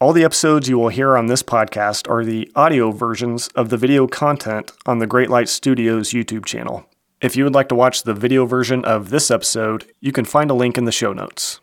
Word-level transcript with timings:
All 0.00 0.12
the 0.12 0.22
episodes 0.22 0.68
you 0.68 0.78
will 0.78 0.90
hear 0.90 1.16
on 1.16 1.26
this 1.26 1.42
podcast 1.42 2.08
are 2.08 2.24
the 2.24 2.48
audio 2.54 2.92
versions 2.92 3.48
of 3.56 3.68
the 3.68 3.76
video 3.76 4.06
content 4.06 4.70
on 4.86 5.00
the 5.00 5.08
Great 5.08 5.28
Light 5.28 5.48
Studios 5.48 6.10
YouTube 6.10 6.44
channel. 6.44 6.88
If 7.20 7.34
you 7.34 7.42
would 7.42 7.54
like 7.56 7.68
to 7.70 7.74
watch 7.74 8.04
the 8.04 8.14
video 8.14 8.46
version 8.46 8.84
of 8.84 9.10
this 9.10 9.28
episode, 9.28 9.86
you 10.00 10.12
can 10.12 10.24
find 10.24 10.52
a 10.52 10.54
link 10.54 10.78
in 10.78 10.84
the 10.84 10.92
show 10.92 11.12
notes. 11.12 11.58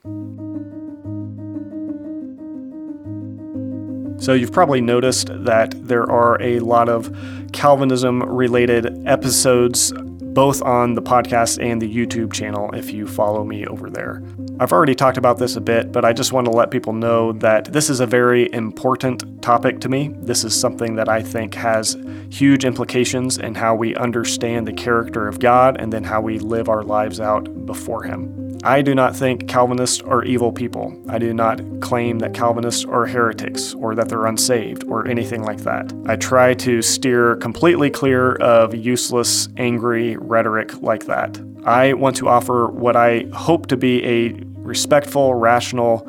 So, 4.22 4.34
you've 4.34 4.52
probably 4.52 4.82
noticed 4.82 5.30
that 5.32 5.74
there 5.88 6.12
are 6.12 6.38
a 6.42 6.60
lot 6.60 6.90
of 6.90 7.16
Calvinism 7.54 8.22
related 8.22 9.08
episodes 9.08 9.94
both 10.36 10.62
on 10.62 10.94
the 10.94 11.02
podcast 11.02 11.64
and 11.64 11.82
the 11.82 11.90
YouTube 11.92 12.34
channel 12.34 12.70
if 12.76 12.92
you 12.92 13.08
follow 13.08 13.46
me 13.46 13.66
over 13.66 13.90
there. 13.90 14.22
I've 14.60 14.74
already 14.74 14.94
talked 14.94 15.18
about 15.18 15.40
this 15.40 15.56
a 15.56 15.62
bit, 15.62 15.94
but 15.94 16.04
I 16.04 16.12
just 16.12 16.34
want 16.34 16.46
to 16.46 16.52
let 16.52 16.72
people 16.72 16.92
know 16.92 17.32
that 17.32 17.72
this 17.72 17.90
is 17.90 18.02
a 18.02 18.06
very 18.06 18.52
important 18.54 19.42
topic 19.42 19.80
to 19.80 19.90
me. 19.90 20.10
This 20.18 20.44
is 20.44 20.54
something 20.54 20.96
that 20.96 21.08
I 21.08 21.24
think 21.24 21.54
has 21.54 21.98
huge 22.30 22.66
implications 22.66 23.38
in 23.38 23.56
how 23.56 23.76
we 23.76 23.96
understand 23.96 24.68
the 24.68 24.74
character 24.74 25.28
of 25.30 25.40
God 25.40 25.80
and 25.80 25.92
then 25.92 26.04
how 26.04 26.20
we 26.20 26.38
live 26.38 26.68
our 26.68 26.84
lives 26.84 27.22
out 27.22 27.66
before 27.66 28.04
Him. 28.04 28.46
I 28.66 28.82
do 28.82 28.96
not 28.96 29.16
think 29.16 29.48
Calvinists 29.48 30.02
are 30.02 30.24
evil 30.24 30.52
people. 30.52 31.00
I 31.08 31.20
do 31.20 31.36
not 31.36 31.62
claim 31.82 32.18
that 32.20 32.34
Calvinists 32.34 32.84
are 32.84 33.06
heretics 33.06 33.76
or 33.76 33.94
that 33.94 34.10
they're 34.10 34.26
unsaved 34.26 34.86
or 34.86 35.08
anything 35.08 35.44
like 35.44 35.60
that. 35.60 35.94
I 36.08 36.16
try 36.16 36.56
to 36.56 36.82
steer 36.82 37.36
completely 37.36 37.92
clear 37.92 38.34
of 38.38 38.74
useless, 38.74 39.50
angry 39.58 40.18
rhetoric 40.28 40.82
like 40.82 41.06
that. 41.06 41.40
I 41.66 41.94
want 41.94 42.16
to 42.18 42.28
offer 42.28 42.68
what 42.68 42.96
I 42.96 43.26
hope 43.34 43.68
to 43.68 43.78
be 43.78 44.04
a 44.06 44.34
respectful, 44.58 45.34
rational, 45.34 46.08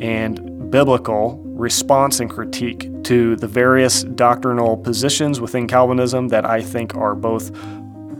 and 0.00 0.70
biblical 0.70 1.40
response 1.44 2.20
and 2.20 2.28
critique 2.28 2.90
to 3.04 3.36
the 3.36 3.46
various 3.46 4.02
doctrinal 4.02 4.76
positions 4.76 5.40
within 5.40 5.68
Calvinism 5.68 6.28
that 6.28 6.44
I 6.44 6.62
think 6.62 6.94
are 6.94 7.14
both 7.14 7.50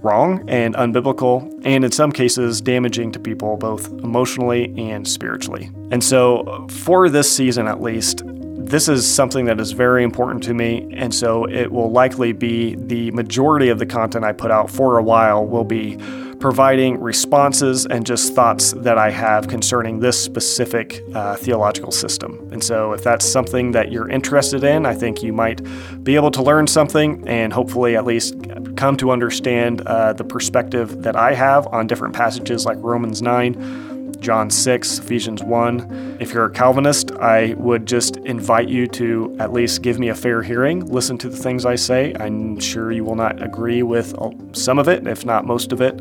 wrong 0.04 0.44
and 0.48 0.74
unbiblical, 0.74 1.50
and 1.64 1.84
in 1.84 1.90
some 1.90 2.12
cases 2.12 2.60
damaging 2.60 3.10
to 3.12 3.18
people 3.18 3.56
both 3.56 3.88
emotionally 4.04 4.72
and 4.78 5.08
spiritually. 5.08 5.70
And 5.90 6.04
so, 6.04 6.66
for 6.70 7.08
this 7.08 7.34
season 7.34 7.66
at 7.66 7.80
least, 7.80 8.22
this 8.64 8.88
is 8.88 9.06
something 9.06 9.44
that 9.44 9.60
is 9.60 9.72
very 9.72 10.04
important 10.04 10.42
to 10.44 10.54
me, 10.54 10.88
and 10.94 11.14
so 11.14 11.44
it 11.48 11.70
will 11.70 11.90
likely 11.90 12.32
be 12.32 12.74
the 12.76 13.10
majority 13.10 13.68
of 13.68 13.78
the 13.78 13.86
content 13.86 14.24
I 14.24 14.32
put 14.32 14.50
out 14.50 14.70
for 14.70 14.98
a 14.98 15.02
while 15.02 15.46
will 15.46 15.64
be 15.64 15.98
providing 16.40 17.00
responses 17.00 17.86
and 17.86 18.04
just 18.04 18.34
thoughts 18.34 18.72
that 18.72 18.98
I 18.98 19.10
have 19.10 19.48
concerning 19.48 20.00
this 20.00 20.22
specific 20.22 21.02
uh, 21.14 21.36
theological 21.36 21.92
system. 21.92 22.48
And 22.52 22.62
so, 22.62 22.92
if 22.92 23.02
that's 23.02 23.24
something 23.24 23.72
that 23.72 23.92
you're 23.92 24.10
interested 24.10 24.64
in, 24.64 24.86
I 24.86 24.94
think 24.94 25.22
you 25.22 25.32
might 25.32 25.62
be 26.02 26.16
able 26.16 26.30
to 26.32 26.42
learn 26.42 26.66
something 26.66 27.26
and 27.28 27.52
hopefully 27.52 27.96
at 27.96 28.04
least 28.04 28.34
come 28.76 28.96
to 28.98 29.10
understand 29.10 29.82
uh, 29.82 30.12
the 30.12 30.24
perspective 30.24 31.02
that 31.02 31.16
I 31.16 31.34
have 31.34 31.66
on 31.68 31.86
different 31.86 32.14
passages 32.14 32.66
like 32.66 32.78
Romans 32.80 33.22
9. 33.22 33.93
John 34.24 34.48
6, 34.48 35.00
Ephesians 35.00 35.42
1. 35.42 36.16
If 36.18 36.32
you're 36.32 36.46
a 36.46 36.50
Calvinist, 36.50 37.12
I 37.12 37.52
would 37.58 37.84
just 37.84 38.16
invite 38.16 38.70
you 38.70 38.86
to 38.86 39.36
at 39.38 39.52
least 39.52 39.82
give 39.82 39.98
me 39.98 40.08
a 40.08 40.14
fair 40.14 40.42
hearing, 40.42 40.86
listen 40.86 41.18
to 41.18 41.28
the 41.28 41.36
things 41.36 41.66
I 41.66 41.74
say. 41.74 42.14
I'm 42.18 42.58
sure 42.58 42.90
you 42.90 43.04
will 43.04 43.16
not 43.16 43.42
agree 43.42 43.82
with 43.82 44.16
some 44.52 44.78
of 44.78 44.88
it, 44.88 45.06
if 45.06 45.26
not 45.26 45.44
most 45.44 45.72
of 45.72 45.82
it, 45.82 46.00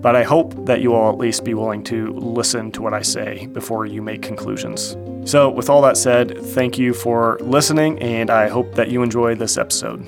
but 0.00 0.14
I 0.14 0.22
hope 0.22 0.66
that 0.66 0.82
you 0.82 0.92
will 0.92 1.10
at 1.10 1.18
least 1.18 1.42
be 1.44 1.54
willing 1.54 1.82
to 1.84 2.12
listen 2.12 2.70
to 2.72 2.82
what 2.82 2.94
I 2.94 3.02
say 3.02 3.46
before 3.46 3.86
you 3.86 4.00
make 4.02 4.22
conclusions. 4.22 4.96
So, 5.28 5.50
with 5.50 5.68
all 5.68 5.82
that 5.82 5.96
said, 5.96 6.38
thank 6.38 6.78
you 6.78 6.94
for 6.94 7.38
listening, 7.40 7.98
and 7.98 8.30
I 8.30 8.46
hope 8.46 8.76
that 8.76 8.88
you 8.88 9.02
enjoy 9.02 9.34
this 9.34 9.58
episode. 9.58 10.06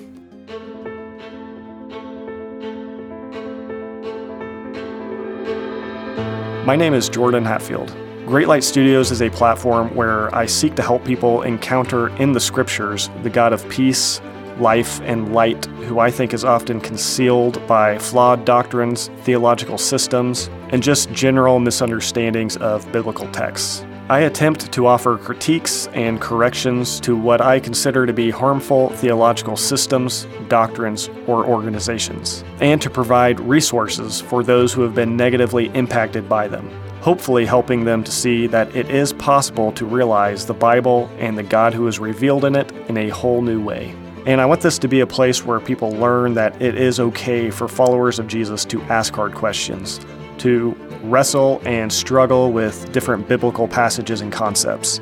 My 6.67 6.75
name 6.75 6.95
is 6.95 7.09
Jordan 7.09 7.45
Hatfield. 7.45 7.95
Great 8.27 8.49
Light 8.49 8.65
Studios 8.65 9.13
is 9.13 9.23
a 9.23 9.31
platform 9.31 9.95
where 9.95 10.35
I 10.35 10.47
seek 10.47 10.75
to 10.75 10.83
help 10.83 11.05
people 11.05 11.43
encounter 11.43 12.09
in 12.17 12.33
the 12.33 12.41
scriptures 12.41 13.09
the 13.23 13.31
God 13.31 13.53
of 13.53 13.69
peace, 13.69 14.21
life, 14.59 15.01
and 15.03 15.33
light, 15.33 15.67
who 15.85 16.01
I 16.01 16.11
think 16.11 16.35
is 16.35 16.45
often 16.45 16.81
concealed 16.81 17.65
by 17.69 17.99
flawed 17.99 18.45
doctrines, 18.45 19.11
theological 19.19 19.79
systems, 19.79 20.51
and 20.71 20.83
just 20.83 21.09
general 21.13 21.61
misunderstandings 21.61 22.57
of 22.57 22.91
biblical 22.91 23.31
texts. 23.31 23.87
I 24.09 24.21
attempt 24.21 24.71
to 24.71 24.87
offer 24.87 25.19
critiques 25.19 25.89
and 25.89 26.21
corrections 26.21 27.01
to 27.01 27.17
what 27.17 27.41
I 27.41 27.59
consider 27.59 28.07
to 28.07 28.13
be 28.13 28.31
harmful 28.31 28.91
theological 28.91 29.57
systems, 29.57 30.29
doctrines, 30.47 31.11
or 31.27 31.45
organizations, 31.45 32.45
and 32.61 32.81
to 32.83 32.89
provide 32.89 33.41
resources 33.41 34.21
for 34.21 34.45
those 34.45 34.73
who 34.73 34.83
have 34.83 34.95
been 34.95 35.17
negatively 35.17 35.75
impacted 35.75 36.29
by 36.29 36.47
them, 36.47 36.71
hopefully 37.01 37.45
helping 37.45 37.85
them 37.85 38.05
to 38.05 38.13
see 38.13 38.47
that 38.47 38.77
it 38.77 38.89
is 38.91 39.13
possible 39.13 39.73
to 39.73 39.85
realize 39.85 40.47
the 40.47 40.55
Bible 40.55 41.11
and 41.19 41.37
the 41.37 41.43
God 41.43 41.75
who 41.75 41.89
is 41.89 41.99
revealed 41.99 42.45
in 42.45 42.55
it 42.55 42.71
in 42.89 42.97
a 42.97 43.09
whole 43.09 43.43
new 43.43 43.61
way. 43.61 43.93
And 44.25 44.41
I 44.41 44.47
want 44.47 44.61
this 44.61 44.79
to 44.79 44.87
be 44.87 45.01
a 45.01 45.07
place 45.07 45.45
where 45.45 45.59
people 45.59 45.91
learn 45.91 46.35
that 46.35 46.63
it 46.63 46.77
is 46.77 47.01
okay 47.01 47.51
for 47.51 47.67
followers 47.67 48.21
of 48.21 48.29
Jesus 48.29 48.65
to 48.67 48.81
ask 48.83 49.15
hard 49.15 49.35
questions, 49.35 49.99
to 50.39 50.77
wrestle 51.03 51.61
and 51.65 51.93
struggle 51.93 52.53
with 52.53 52.91
different 52.93 53.29
biblical 53.29 53.69
passages 53.69 54.21
and 54.21 54.33
concepts. 54.33 55.01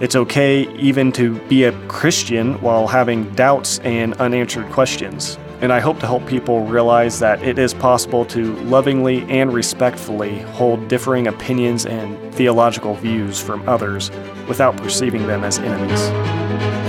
It's 0.00 0.14
okay 0.14 0.68
even 0.76 1.10
to 1.12 1.38
be 1.48 1.64
a 1.64 1.72
Christian 1.88 2.60
while 2.60 2.86
having 2.86 3.30
doubts 3.34 3.78
and 3.80 4.14
unanswered 4.14 4.70
questions. 4.70 5.38
And 5.62 5.72
I 5.72 5.80
hope 5.80 6.00
to 6.00 6.06
help 6.06 6.26
people 6.26 6.66
realize 6.66 7.18
that 7.20 7.42
it 7.42 7.58
is 7.58 7.72
possible 7.72 8.26
to 8.26 8.54
lovingly 8.56 9.22
and 9.30 9.54
respectfully 9.54 10.40
hold 10.40 10.86
differing 10.88 11.28
opinions 11.28 11.86
and 11.86 12.34
theological 12.34 12.94
views 12.94 13.40
from 13.40 13.66
others 13.66 14.10
without 14.48 14.76
perceiving 14.76 15.26
them 15.26 15.44
as 15.44 15.58
enemies. 15.58 16.85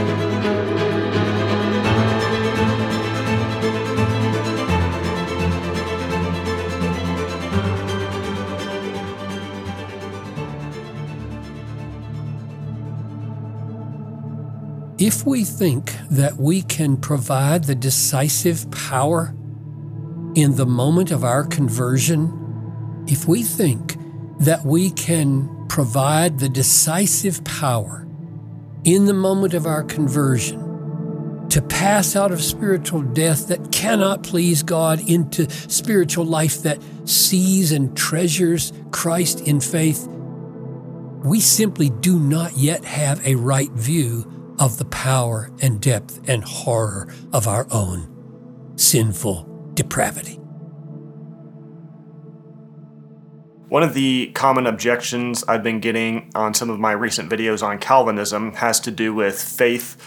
If 15.07 15.25
we 15.25 15.45
think 15.45 15.95
that 16.11 16.35
we 16.35 16.61
can 16.63 16.97
provide 16.97 17.63
the 17.63 17.75
decisive 17.75 18.69
power 18.71 19.33
in 20.35 20.57
the 20.57 20.65
moment 20.65 21.11
of 21.11 21.23
our 21.23 21.45
conversion, 21.45 23.05
if 23.07 23.25
we 23.25 23.41
think 23.41 23.95
that 24.41 24.65
we 24.65 24.89
can 24.89 25.67
provide 25.69 26.39
the 26.39 26.49
decisive 26.49 27.41
power 27.45 28.05
in 28.83 29.05
the 29.05 29.13
moment 29.13 29.53
of 29.53 29.65
our 29.65 29.81
conversion 29.81 31.47
to 31.51 31.61
pass 31.61 32.17
out 32.17 32.33
of 32.33 32.43
spiritual 32.43 33.01
death 33.01 33.47
that 33.47 33.71
cannot 33.71 34.23
please 34.23 34.61
God 34.61 34.99
into 35.09 35.49
spiritual 35.69 36.25
life 36.25 36.63
that 36.63 36.81
sees 37.05 37.71
and 37.71 37.95
treasures 37.95 38.73
Christ 38.91 39.39
in 39.39 39.61
faith, 39.61 40.05
we 41.23 41.39
simply 41.39 41.91
do 41.91 42.19
not 42.19 42.57
yet 42.57 42.83
have 42.83 43.25
a 43.25 43.35
right 43.35 43.71
view 43.71 44.33
of 44.59 44.77
the 44.77 44.85
power 44.85 45.49
and 45.61 45.81
depth 45.81 46.19
and 46.27 46.43
horror 46.43 47.13
of 47.33 47.47
our 47.47 47.67
own 47.71 48.13
sinful 48.75 49.71
depravity. 49.73 50.39
One 53.69 53.83
of 53.83 53.93
the 53.93 54.31
common 54.33 54.65
objections 54.65 55.43
I've 55.47 55.63
been 55.63 55.81
getting 55.81 56.31
on 56.33 56.53
some 56.53 56.69
of 56.69 56.79
my 56.79 56.93
recent 56.93 57.29
videos 57.29 57.61
on 57.61 57.79
Calvinism 57.79 58.53
has 58.53 58.79
to 58.81 58.91
do 58.91 59.13
with 59.13 59.41
faith 59.41 59.97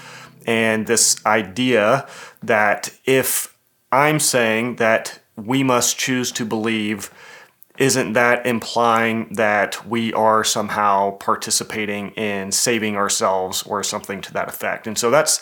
and 0.46 0.86
this 0.86 1.24
idea 1.26 2.08
that 2.42 2.90
if 3.04 3.56
I'm 3.92 4.18
saying 4.18 4.76
that 4.76 5.20
we 5.36 5.62
must 5.62 5.98
choose 5.98 6.32
to 6.32 6.44
believe 6.46 7.10
isn't 7.80 8.12
that 8.12 8.44
implying 8.46 9.26
that 9.32 9.86
we 9.86 10.12
are 10.12 10.44
somehow 10.44 11.12
participating 11.12 12.10
in 12.10 12.52
saving 12.52 12.94
ourselves 12.94 13.62
or 13.62 13.82
something 13.82 14.20
to 14.20 14.32
that 14.34 14.48
effect? 14.48 14.86
And 14.86 14.98
so 14.98 15.10
that's 15.10 15.40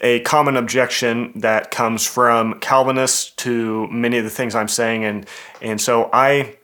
a 0.00 0.18
common 0.20 0.56
objection 0.56 1.32
that 1.36 1.70
comes 1.70 2.04
from 2.04 2.58
Calvinists 2.58 3.30
to 3.36 3.86
many 3.86 4.18
of 4.18 4.24
the 4.24 4.30
things 4.30 4.56
I'm 4.56 4.66
saying. 4.66 5.04
And, 5.04 5.26
and 5.62 5.80
so 5.80 6.10
I 6.12 6.56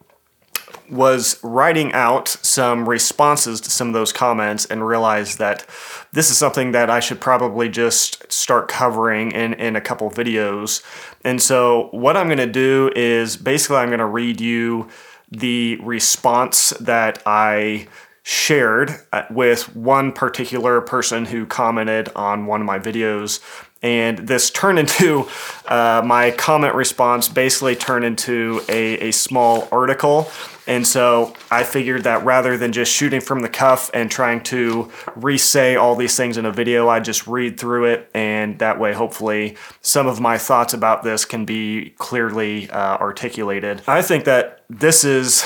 was 0.91 1.39
writing 1.45 1.93
out 1.93 2.29
some 2.29 2.89
responses 2.89 3.61
to 3.61 3.71
some 3.71 3.87
of 3.87 3.95
those 3.95 4.13
comments 4.13 4.67
and 4.67 4.87
realized 4.87 5.39
that 5.39 5.65
this 6.13 6.31
is 6.31 6.37
something 6.37 6.73
that 6.73 6.91
I 6.91 6.99
should 6.99 7.21
probably 7.21 7.69
just 7.69 8.31
start 8.31 8.67
covering 8.67 9.31
in, 9.31 9.55
in 9.55 9.77
a 9.77 9.81
couple 9.81 10.11
videos. 10.11 10.83
And 11.25 11.41
so, 11.41 11.89
what 11.93 12.17
I'm 12.17 12.27
going 12.27 12.39
to 12.39 12.47
do 12.47 12.91
is 12.95 13.37
basically, 13.37 13.77
I'm 13.77 13.89
going 13.89 14.01
to 14.01 14.07
read 14.07 14.41
you 14.41 14.89
the 15.33 15.77
response 15.77 16.71
that 16.81 17.23
I 17.27 17.89
shared 18.23 18.95
uh, 19.13 19.25
with 19.31 19.75
one 19.75 20.13
particular 20.13 20.81
person 20.81 21.25
who 21.25 21.45
commented 21.47 22.09
on 22.15 22.47
one 22.47 22.61
of 22.61 22.67
my 22.67 22.79
videos. 22.79 23.41
And 23.83 24.19
this 24.19 24.51
turned 24.51 24.79
into 24.79 25.29
uh, 25.67 26.03
my 26.05 26.31
comment 26.31 26.75
response, 26.75 27.29
basically 27.29 27.75
turned 27.75 28.05
into 28.05 28.63
a, 28.69 29.09
a 29.09 29.11
small 29.11 29.69
article. 29.73 30.31
And 30.67 30.87
so 30.87 31.35
I 31.51 31.65
figured 31.65 32.05
that 32.05 32.25
rather 32.25 32.57
than 32.57 32.71
just 32.71 32.93
shooting 32.93 33.21
from 33.21 33.41
the 33.41 33.49
cuff 33.49 33.91
and 33.93 34.09
trying 34.09 34.45
to 34.45 34.93
re 35.17 35.37
say 35.37 35.75
all 35.75 35.97
these 35.97 36.17
things 36.17 36.37
in 36.39 36.47
a 36.47 36.53
video, 36.53 36.89
I 36.89 37.01
just 37.01 37.27
read 37.27 37.59
through 37.59 37.87
it. 37.87 38.09
And 38.15 38.61
that 38.61 38.79
way, 38.79 38.93
hopefully, 38.93 39.57
some 39.81 40.07
of 40.07 40.21
my 40.21 40.39
thoughts 40.39 40.73
about 40.73 41.03
this 41.03 41.25
can 41.25 41.45
be 41.45 41.95
clearly 41.99 42.71
uh, 42.71 42.97
articulated. 42.99 43.83
I 43.89 44.03
think 44.03 44.25
that 44.25 44.65
this 44.71 45.03
is 45.03 45.45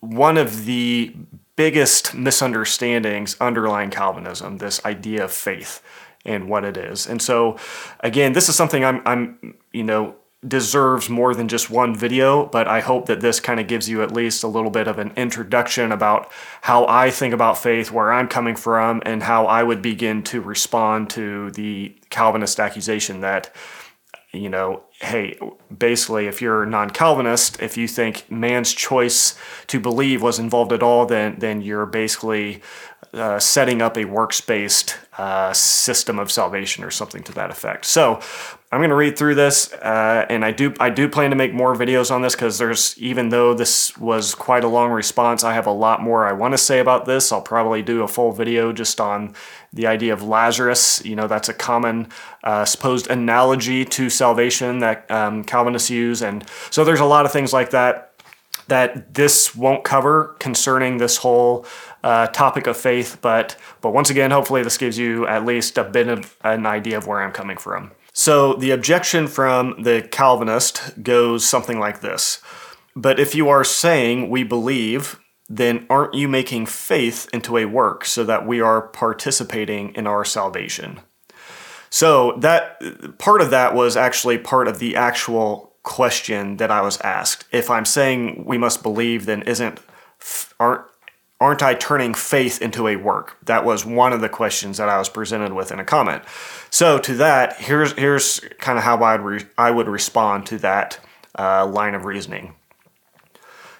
one 0.00 0.36
of 0.36 0.66
the 0.66 1.16
biggest 1.56 2.14
misunderstandings 2.14 3.36
underlying 3.40 3.90
Calvinism, 3.90 4.58
this 4.58 4.84
idea 4.84 5.24
of 5.24 5.32
faith 5.32 5.82
and 6.24 6.48
what 6.48 6.64
it 6.64 6.76
is. 6.76 7.06
And 7.06 7.20
so, 7.20 7.56
again, 8.00 8.32
this 8.32 8.48
is 8.48 8.56
something 8.56 8.84
I'm, 8.84 9.02
I'm, 9.06 9.56
you 9.72 9.84
know, 9.84 10.16
deserves 10.46 11.10
more 11.10 11.34
than 11.34 11.48
just 11.48 11.68
one 11.68 11.96
video, 11.96 12.46
but 12.46 12.68
I 12.68 12.80
hope 12.80 13.06
that 13.06 13.20
this 13.20 13.40
kind 13.40 13.58
of 13.58 13.66
gives 13.66 13.88
you 13.88 14.02
at 14.02 14.12
least 14.12 14.44
a 14.44 14.48
little 14.48 14.70
bit 14.70 14.86
of 14.86 14.98
an 14.98 15.12
introduction 15.16 15.90
about 15.90 16.30
how 16.60 16.86
I 16.86 17.10
think 17.10 17.34
about 17.34 17.58
faith, 17.58 17.90
where 17.90 18.12
I'm 18.12 18.28
coming 18.28 18.54
from, 18.54 19.02
and 19.04 19.22
how 19.22 19.46
I 19.46 19.64
would 19.64 19.82
begin 19.82 20.22
to 20.24 20.40
respond 20.40 21.10
to 21.10 21.50
the 21.52 21.96
Calvinist 22.10 22.60
accusation 22.60 23.20
that 23.22 23.52
you 24.32 24.50
know, 24.50 24.82
hey, 25.00 25.38
basically, 25.76 26.26
if 26.26 26.40
you're 26.40 26.64
non-Calvinist, 26.66 27.60
if 27.60 27.76
you 27.76 27.88
think 27.88 28.30
man's 28.30 28.72
choice 28.72 29.38
to 29.66 29.80
believe 29.80 30.22
was 30.22 30.38
involved 30.38 30.72
at 30.72 30.82
all, 30.82 31.06
then 31.06 31.36
then 31.38 31.60
you're 31.60 31.86
basically 31.86 32.62
uh, 33.14 33.38
setting 33.38 33.80
up 33.80 33.96
a 33.96 34.04
works-based 34.04 34.96
uh, 35.16 35.52
system 35.52 36.18
of 36.18 36.30
salvation 36.30 36.84
or 36.84 36.90
something 36.90 37.22
to 37.22 37.32
that 37.32 37.50
effect. 37.50 37.84
So 37.84 38.20
I'm 38.70 38.80
going 38.80 38.90
to 38.90 38.96
read 38.96 39.18
through 39.18 39.34
this, 39.34 39.72
uh, 39.72 40.26
and 40.28 40.44
I 40.44 40.50
do 40.50 40.74
I 40.78 40.90
do 40.90 41.08
plan 41.08 41.30
to 41.30 41.36
make 41.36 41.54
more 41.54 41.74
videos 41.74 42.10
on 42.10 42.20
this 42.20 42.34
because 42.34 42.58
there's 42.58 42.96
even 42.98 43.30
though 43.30 43.54
this 43.54 43.96
was 43.96 44.34
quite 44.34 44.62
a 44.62 44.68
long 44.68 44.90
response, 44.90 45.42
I 45.42 45.54
have 45.54 45.66
a 45.66 45.72
lot 45.72 46.02
more 46.02 46.26
I 46.26 46.32
want 46.32 46.52
to 46.52 46.58
say 46.58 46.78
about 46.78 47.06
this. 47.06 47.32
I'll 47.32 47.40
probably 47.40 47.82
do 47.82 48.02
a 48.02 48.08
full 48.08 48.30
video 48.32 48.72
just 48.72 49.00
on 49.00 49.34
the 49.72 49.86
idea 49.86 50.12
of 50.12 50.22
Lazarus. 50.22 51.02
You 51.04 51.16
know, 51.16 51.26
that's 51.26 51.48
a 51.48 51.54
common 51.54 52.08
uh, 52.44 52.64
supposed 52.66 53.08
analogy 53.08 53.84
to 53.86 54.10
salvation 54.10 54.80
that 54.80 55.10
um, 55.10 55.44
Calvinists 55.58 55.90
use, 55.90 56.22
and 56.22 56.48
so 56.70 56.84
there's 56.84 57.00
a 57.00 57.04
lot 57.04 57.26
of 57.26 57.32
things 57.32 57.52
like 57.52 57.70
that 57.70 58.08
that 58.68 59.14
this 59.14 59.54
won't 59.54 59.82
cover 59.82 60.36
concerning 60.38 60.98
this 60.98 61.16
whole 61.16 61.66
uh, 62.04 62.26
topic 62.28 62.66
of 62.66 62.76
faith. 62.76 63.18
But 63.20 63.56
but 63.80 63.92
once 63.92 64.10
again, 64.10 64.30
hopefully 64.30 64.62
this 64.62 64.78
gives 64.78 64.98
you 64.98 65.26
at 65.26 65.44
least 65.44 65.78
a 65.78 65.84
bit 65.84 66.08
of 66.08 66.36
an 66.44 66.66
idea 66.66 66.96
of 66.96 67.06
where 67.06 67.22
I'm 67.22 67.32
coming 67.32 67.56
from. 67.56 67.90
So 68.12 68.54
the 68.54 68.70
objection 68.70 69.26
from 69.26 69.82
the 69.82 70.06
Calvinist 70.10 71.02
goes 71.02 71.46
something 71.46 71.78
like 71.78 72.00
this 72.00 72.40
But 72.94 73.18
if 73.18 73.34
you 73.34 73.48
are 73.48 73.64
saying 73.64 74.30
we 74.30 74.44
believe, 74.44 75.18
then 75.48 75.86
aren't 75.88 76.14
you 76.14 76.28
making 76.28 76.66
faith 76.66 77.28
into 77.32 77.56
a 77.56 77.64
work 77.64 78.04
so 78.04 78.24
that 78.24 78.46
we 78.46 78.60
are 78.60 78.82
participating 78.82 79.94
in 79.94 80.06
our 80.06 80.24
salvation? 80.24 81.00
So 81.90 82.32
that 82.38 83.18
part 83.18 83.40
of 83.40 83.50
that 83.50 83.74
was 83.74 83.96
actually 83.96 84.38
part 84.38 84.68
of 84.68 84.78
the 84.78 84.96
actual 84.96 85.72
question 85.82 86.58
that 86.58 86.70
I 86.70 86.82
was 86.82 87.00
asked. 87.00 87.44
If 87.50 87.70
I'm 87.70 87.84
saying 87.84 88.44
we 88.46 88.58
must 88.58 88.82
believe, 88.82 89.26
then 89.26 89.42
isn't 89.42 89.80
aren't 90.60 90.84
aren't 91.40 91.62
I 91.62 91.74
turning 91.74 92.14
faith 92.14 92.60
into 92.60 92.88
a 92.88 92.96
work? 92.96 93.36
That 93.44 93.64
was 93.64 93.86
one 93.86 94.12
of 94.12 94.20
the 94.20 94.28
questions 94.28 94.78
that 94.78 94.88
I 94.88 94.98
was 94.98 95.08
presented 95.08 95.52
with 95.52 95.70
in 95.70 95.78
a 95.78 95.84
comment. 95.84 96.24
So 96.70 96.98
to 96.98 97.14
that, 97.14 97.56
here's 97.56 97.92
here's 97.92 98.40
kind 98.58 98.76
of 98.76 98.84
how 98.84 99.02
I'd 99.02 99.20
re- 99.20 99.46
I 99.56 99.70
would 99.70 99.88
respond 99.88 100.46
to 100.46 100.58
that 100.58 100.98
uh, 101.38 101.66
line 101.66 101.94
of 101.94 102.04
reasoning. 102.04 102.54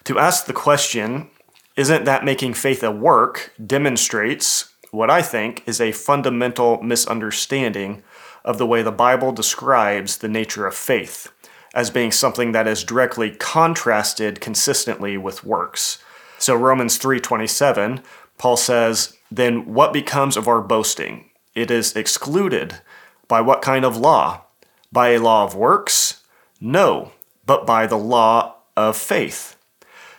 To 0.05 0.19
ask 0.19 0.46
the 0.46 0.55
question, 0.55 1.28
isn't 1.76 2.05
that 2.05 2.25
making 2.25 2.55
faith 2.55 2.82
a 2.82 2.90
work? 2.90 3.52
Demonstrates 3.64 4.72
what 4.90 5.11
I 5.11 5.23
think 5.23 5.62
is 5.67 5.81
a 5.81 5.93
fundamental 5.93 6.82
misunderstanding 6.82 8.02
of 8.44 8.58
the 8.58 8.67
way 8.67 8.82
the 8.82 8.93
Bible 8.93 9.32
describes 9.32 10.19
the 10.19 10.29
nature 10.29 10.67
of 10.67 10.75
faith 10.75 11.31
as 11.75 11.90
being 11.90 12.11
something 12.11 12.52
that 12.52 12.67
is 12.67 12.82
directly 12.85 13.31
contrasted 13.31 14.40
consistently 14.40 15.17
with 15.17 15.44
works. 15.44 15.99
So 16.38 16.55
Romans 16.55 16.96
3:27, 16.96 18.02
Paul 18.38 18.56
says, 18.56 19.14
"Then 19.31 19.75
what 19.75 19.93
becomes 19.93 20.37
of 20.37 20.49
our 20.49 20.61
boasting? 20.61 21.31
It 21.55 21.70
is 21.70 21.94
excluded. 21.94 22.81
By 23.26 23.43
what 23.43 23.61
kind 23.61 23.84
of 23.84 23.96
law? 23.96 24.43
By 24.91 25.11
a 25.11 25.19
law 25.19 25.44
of 25.44 25.55
works? 25.55 26.23
No, 26.61 27.12
but 27.44 27.67
by 27.67 27.87
the 27.87 27.99
law 27.99 28.55
of 28.76 28.96
faith." 28.96 29.56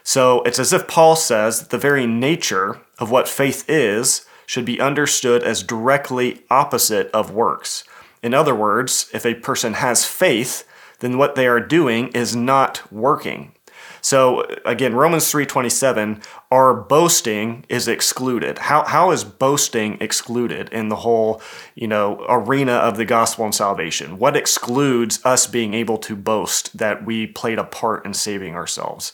So 0.03 0.41
it's 0.43 0.59
as 0.59 0.73
if 0.73 0.87
Paul 0.87 1.15
says 1.15 1.59
that 1.59 1.69
the 1.71 1.77
very 1.77 2.05
nature 2.05 2.79
of 2.99 3.09
what 3.09 3.27
faith 3.27 3.63
is 3.67 4.25
should 4.49 4.65
be 4.65 4.81
understood 4.81 5.43
as 5.43 5.61
directly 5.61 6.41
opposite 6.49 7.07
of 7.11 7.29
works. 7.29 7.83
In 8.23 8.33
other 8.33 8.55
words, 8.55 9.07
if 9.13 9.23
a 9.23 9.35
person 9.35 9.75
has 9.75 10.05
faith, 10.05 10.67
then 11.01 11.19
what 11.19 11.35
they 11.35 11.45
are 11.45 11.59
doing 11.59 12.07
is 12.13 12.35
not 12.35 12.91
working. 12.91 13.51
So 14.01 14.47
again, 14.65 14.95
Romans 14.95 15.31
3:27, 15.31 16.23
our 16.49 16.73
boasting 16.73 17.63
is 17.69 17.87
excluded. 17.87 18.57
How 18.57 18.85
how 18.85 19.11
is 19.11 19.23
boasting 19.23 19.97
excluded 20.01 20.69
in 20.69 20.89
the 20.89 21.03
whole, 21.05 21.43
you 21.75 21.87
know, 21.87 22.25
arena 22.27 22.73
of 22.73 22.97
the 22.97 23.05
gospel 23.05 23.45
and 23.45 23.53
salvation? 23.53 24.17
What 24.17 24.35
excludes 24.35 25.23
us 25.23 25.45
being 25.45 25.75
able 25.75 25.99
to 25.99 26.15
boast 26.15 26.75
that 26.75 27.05
we 27.05 27.27
played 27.27 27.59
a 27.59 27.63
part 27.63 28.03
in 28.03 28.15
saving 28.15 28.55
ourselves? 28.55 29.13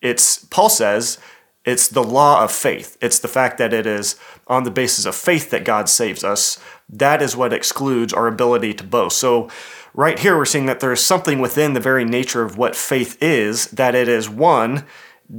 It's 0.00 0.44
Paul 0.44 0.68
says 0.68 1.18
it's 1.64 1.88
the 1.88 2.02
law 2.02 2.42
of 2.42 2.50
faith. 2.50 2.96
It's 3.00 3.18
the 3.18 3.28
fact 3.28 3.58
that 3.58 3.72
it 3.72 3.86
is 3.86 4.16
on 4.48 4.64
the 4.64 4.70
basis 4.70 5.06
of 5.06 5.14
faith 5.14 5.50
that 5.50 5.64
God 5.64 5.88
saves 5.88 6.24
us. 6.24 6.58
That 6.88 7.22
is 7.22 7.36
what 7.36 7.52
excludes 7.52 8.12
our 8.12 8.26
ability 8.26 8.74
to 8.74 8.84
boast. 8.84 9.18
So 9.18 9.48
right 9.94 10.18
here 10.18 10.36
we're 10.36 10.44
seeing 10.44 10.66
that 10.66 10.80
there 10.80 10.92
is 10.92 11.00
something 11.00 11.40
within 11.40 11.72
the 11.72 11.80
very 11.80 12.04
nature 12.04 12.42
of 12.42 12.58
what 12.58 12.74
faith 12.74 13.16
is, 13.22 13.66
that 13.66 13.94
it 13.94 14.08
is 14.08 14.28
one, 14.28 14.84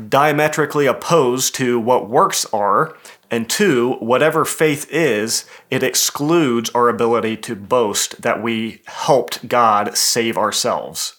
diametrically 0.08 0.86
opposed 0.86 1.54
to 1.56 1.80
what 1.80 2.10
works 2.10 2.46
are, 2.54 2.96
and 3.30 3.50
two, 3.50 3.94
whatever 3.94 4.46
faith 4.46 4.88
is, 4.92 5.46
it 5.70 5.84
excludes 5.84 6.70
our 6.72 6.88
ability 6.88 7.36
to 7.38 7.56
boast 7.56 8.22
that 8.22 8.42
we 8.42 8.82
helped 8.86 9.48
God 9.48 9.98
save 9.98 10.38
ourselves. 10.38 11.15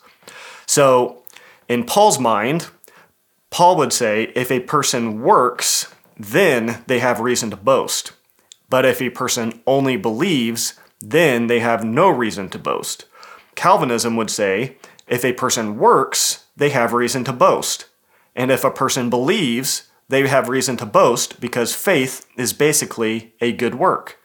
So, 0.66 1.22
in 1.68 1.84
Paul's 1.84 2.18
mind, 2.18 2.68
Paul 3.54 3.76
would 3.76 3.92
say 3.92 4.32
if 4.34 4.50
a 4.50 4.58
person 4.58 5.22
works, 5.22 5.94
then 6.18 6.82
they 6.88 6.98
have 6.98 7.20
reason 7.20 7.50
to 7.50 7.56
boast. 7.56 8.10
But 8.68 8.84
if 8.84 9.00
a 9.00 9.10
person 9.10 9.62
only 9.64 9.96
believes, 9.96 10.74
then 11.00 11.46
they 11.46 11.60
have 11.60 11.84
no 11.84 12.08
reason 12.08 12.48
to 12.48 12.58
boast. 12.58 13.04
Calvinism 13.54 14.16
would 14.16 14.28
say 14.28 14.76
if 15.06 15.24
a 15.24 15.34
person 15.34 15.78
works, 15.78 16.46
they 16.56 16.70
have 16.70 16.92
reason 16.92 17.22
to 17.22 17.32
boast. 17.32 17.86
And 18.34 18.50
if 18.50 18.64
a 18.64 18.72
person 18.72 19.08
believes, 19.08 19.88
they 20.08 20.26
have 20.26 20.48
reason 20.48 20.76
to 20.78 20.86
boast 20.86 21.40
because 21.40 21.76
faith 21.76 22.26
is 22.36 22.52
basically 22.52 23.34
a 23.40 23.52
good 23.52 23.76
work. 23.76 24.18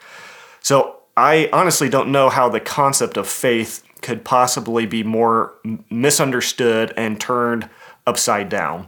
So 0.59 1.01
I 1.15 1.51
honestly 1.53 1.87
don't 1.87 2.11
know 2.11 2.29
how 2.29 2.49
the 2.49 2.59
concept 2.59 3.15
of 3.15 3.27
faith 3.27 3.83
could 4.01 4.25
possibly 4.25 4.87
be 4.87 5.03
more 5.03 5.53
misunderstood 5.91 6.95
and 6.97 7.21
turned 7.21 7.69
upside 8.07 8.49
down. 8.49 8.87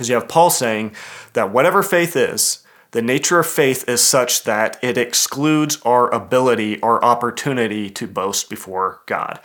Because 0.00 0.08
you 0.08 0.14
have 0.14 0.28
Paul 0.28 0.48
saying 0.48 0.92
that 1.34 1.52
whatever 1.52 1.82
faith 1.82 2.16
is, 2.16 2.64
the 2.92 3.02
nature 3.02 3.38
of 3.38 3.46
faith 3.46 3.86
is 3.86 4.00
such 4.00 4.44
that 4.44 4.82
it 4.82 4.96
excludes 4.96 5.78
our 5.82 6.08
ability, 6.08 6.80
our 6.80 7.04
opportunity 7.04 7.90
to 7.90 8.06
boast 8.06 8.48
before 8.48 9.02
God. 9.04 9.40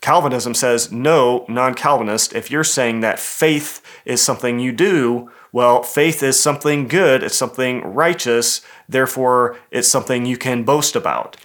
Calvinism 0.00 0.54
says, 0.54 0.90
no, 0.90 1.44
non 1.50 1.74
Calvinist, 1.74 2.32
if 2.32 2.50
you're 2.50 2.64
saying 2.64 3.00
that 3.00 3.20
faith 3.20 3.82
is 4.06 4.22
something 4.22 4.58
you 4.58 4.72
do, 4.72 5.30
well, 5.52 5.82
faith 5.82 6.22
is 6.22 6.40
something 6.40 6.88
good, 6.88 7.22
it's 7.22 7.36
something 7.36 7.82
righteous, 7.82 8.62
therefore, 8.88 9.58
it's 9.70 9.88
something 9.88 10.24
you 10.24 10.38
can 10.38 10.64
boast 10.64 10.96
about. 10.96 11.36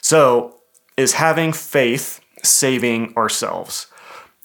So, 0.00 0.60
is 0.96 1.14
having 1.14 1.52
faith 1.52 2.20
saving 2.44 3.12
ourselves? 3.16 3.88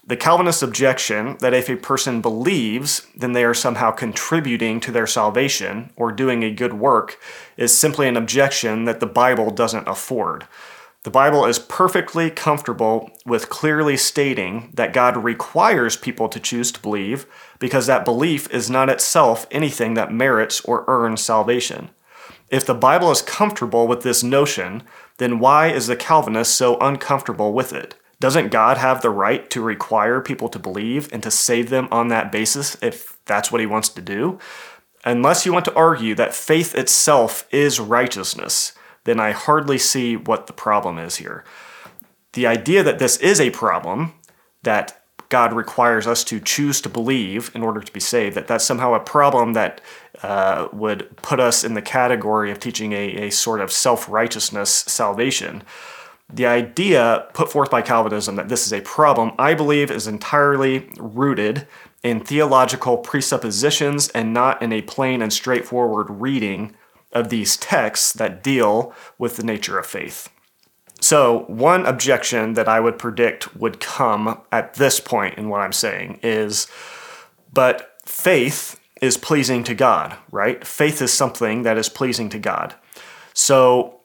The 0.09 0.17
Calvinist 0.17 0.63
objection 0.63 1.37
that 1.39 1.53
if 1.53 1.69
a 1.69 1.75
person 1.75 2.19
believes, 2.19 3.05
then 3.15 3.33
they 3.33 3.43
are 3.43 3.53
somehow 3.53 3.91
contributing 3.91 4.79
to 4.79 4.91
their 4.91 5.05
salvation 5.05 5.91
or 5.95 6.11
doing 6.11 6.41
a 6.41 6.49
good 6.49 6.73
work 6.73 7.19
is 7.57 7.77
simply 7.77 8.07
an 8.07 8.17
objection 8.17 8.85
that 8.85 9.01
the 9.01 9.05
Bible 9.05 9.51
doesn't 9.51 9.87
afford. 9.87 10.47
The 11.03 11.11
Bible 11.11 11.45
is 11.45 11.59
perfectly 11.59 12.31
comfortable 12.31 13.11
with 13.23 13.49
clearly 13.49 13.97
stating 13.97 14.71
that 14.73 14.93
God 14.93 15.15
requires 15.15 15.95
people 15.95 16.27
to 16.29 16.39
choose 16.39 16.71
to 16.71 16.81
believe 16.81 17.27
because 17.59 17.85
that 17.85 18.03
belief 18.03 18.51
is 18.51 18.67
not 18.67 18.89
itself 18.89 19.45
anything 19.51 19.93
that 19.93 20.11
merits 20.11 20.59
or 20.61 20.85
earns 20.87 21.21
salvation. 21.21 21.91
If 22.49 22.65
the 22.65 22.73
Bible 22.73 23.11
is 23.11 23.21
comfortable 23.21 23.87
with 23.87 24.01
this 24.01 24.23
notion, 24.23 24.81
then 25.19 25.37
why 25.37 25.67
is 25.67 25.85
the 25.85 25.95
Calvinist 25.95 26.55
so 26.55 26.79
uncomfortable 26.79 27.53
with 27.53 27.73
it? 27.73 27.93
Doesn't 28.19 28.49
God 28.49 28.77
have 28.77 29.01
the 29.01 29.09
right 29.09 29.49
to 29.49 29.61
require 29.61 30.19
people 30.19 30.49
to 30.49 30.59
believe 30.59 31.11
and 31.13 31.23
to 31.23 31.31
save 31.31 31.69
them 31.69 31.87
on 31.91 32.09
that 32.09 32.31
basis 32.31 32.77
if 32.81 33.17
that's 33.25 33.51
what 33.51 33.61
he 33.61 33.67
wants 33.67 33.89
to 33.89 34.01
do? 34.01 34.39
Unless 35.05 35.45
you 35.45 35.53
want 35.53 35.65
to 35.65 35.75
argue 35.75 36.15
that 36.15 36.35
faith 36.35 36.75
itself 36.75 37.47
is 37.51 37.79
righteousness, 37.79 38.73
then 39.05 39.19
I 39.19 39.31
hardly 39.31 39.77
see 39.77 40.17
what 40.17 40.47
the 40.47 40.53
problem 40.53 40.97
is 40.97 41.15
here. 41.15 41.45
The 42.33 42.45
idea 42.45 42.83
that 42.83 42.99
this 42.99 43.15
is 43.17 43.39
a 43.39 43.49
problem, 43.51 44.13
that 44.63 45.01
God 45.29 45.53
requires 45.53 46.07
us 46.07 46.23
to 46.25 46.39
choose 46.39 46.81
to 46.81 46.89
believe 46.89 47.51
in 47.53 47.63
order 47.63 47.79
to 47.79 47.93
be 47.93 47.99
saved, 47.99 48.35
that 48.35 48.47
that's 48.47 48.65
somehow 48.65 48.93
a 48.93 48.99
problem 48.99 49.53
that 49.53 49.79
uh, 50.23 50.67
would 50.73 51.15
put 51.17 51.39
us 51.39 51.63
in 51.63 51.75
the 51.75 51.81
category 51.81 52.51
of 52.51 52.59
teaching 52.59 52.93
a, 52.93 53.27
a 53.27 53.29
sort 53.29 53.61
of 53.61 53.71
self 53.71 54.09
righteousness 54.09 54.69
salvation. 54.69 55.63
The 56.31 56.45
idea 56.45 57.27
put 57.33 57.51
forth 57.51 57.71
by 57.71 57.81
Calvinism 57.81 58.35
that 58.35 58.49
this 58.49 58.65
is 58.65 58.73
a 58.73 58.81
problem, 58.81 59.31
I 59.39 59.53
believe, 59.55 59.89
is 59.89 60.07
entirely 60.07 60.89
rooted 60.97 61.67
in 62.03 62.19
theological 62.19 62.97
presuppositions 62.97 64.09
and 64.09 64.33
not 64.33 64.61
in 64.61 64.71
a 64.71 64.83
plain 64.83 65.21
and 65.21 65.33
straightforward 65.33 66.07
reading 66.09 66.75
of 67.11 67.29
these 67.29 67.57
texts 67.57 68.13
that 68.13 68.43
deal 68.43 68.93
with 69.17 69.37
the 69.37 69.43
nature 69.43 69.79
of 69.79 69.85
faith. 69.85 70.29
So, 71.01 71.45
one 71.47 71.85
objection 71.85 72.53
that 72.53 72.67
I 72.67 72.79
would 72.79 72.99
predict 72.99 73.55
would 73.55 73.79
come 73.79 74.41
at 74.51 74.75
this 74.75 74.99
point 74.99 75.37
in 75.37 75.49
what 75.49 75.61
I'm 75.61 75.73
saying 75.73 76.19
is 76.21 76.67
but 77.51 77.95
faith 78.05 78.79
is 79.01 79.17
pleasing 79.17 79.63
to 79.63 79.73
God, 79.73 80.15
right? 80.31 80.65
Faith 80.65 81.01
is 81.01 81.11
something 81.13 81.63
that 81.63 81.77
is 81.77 81.89
pleasing 81.89 82.29
to 82.29 82.39
God. 82.39 82.75
So, 83.33 83.98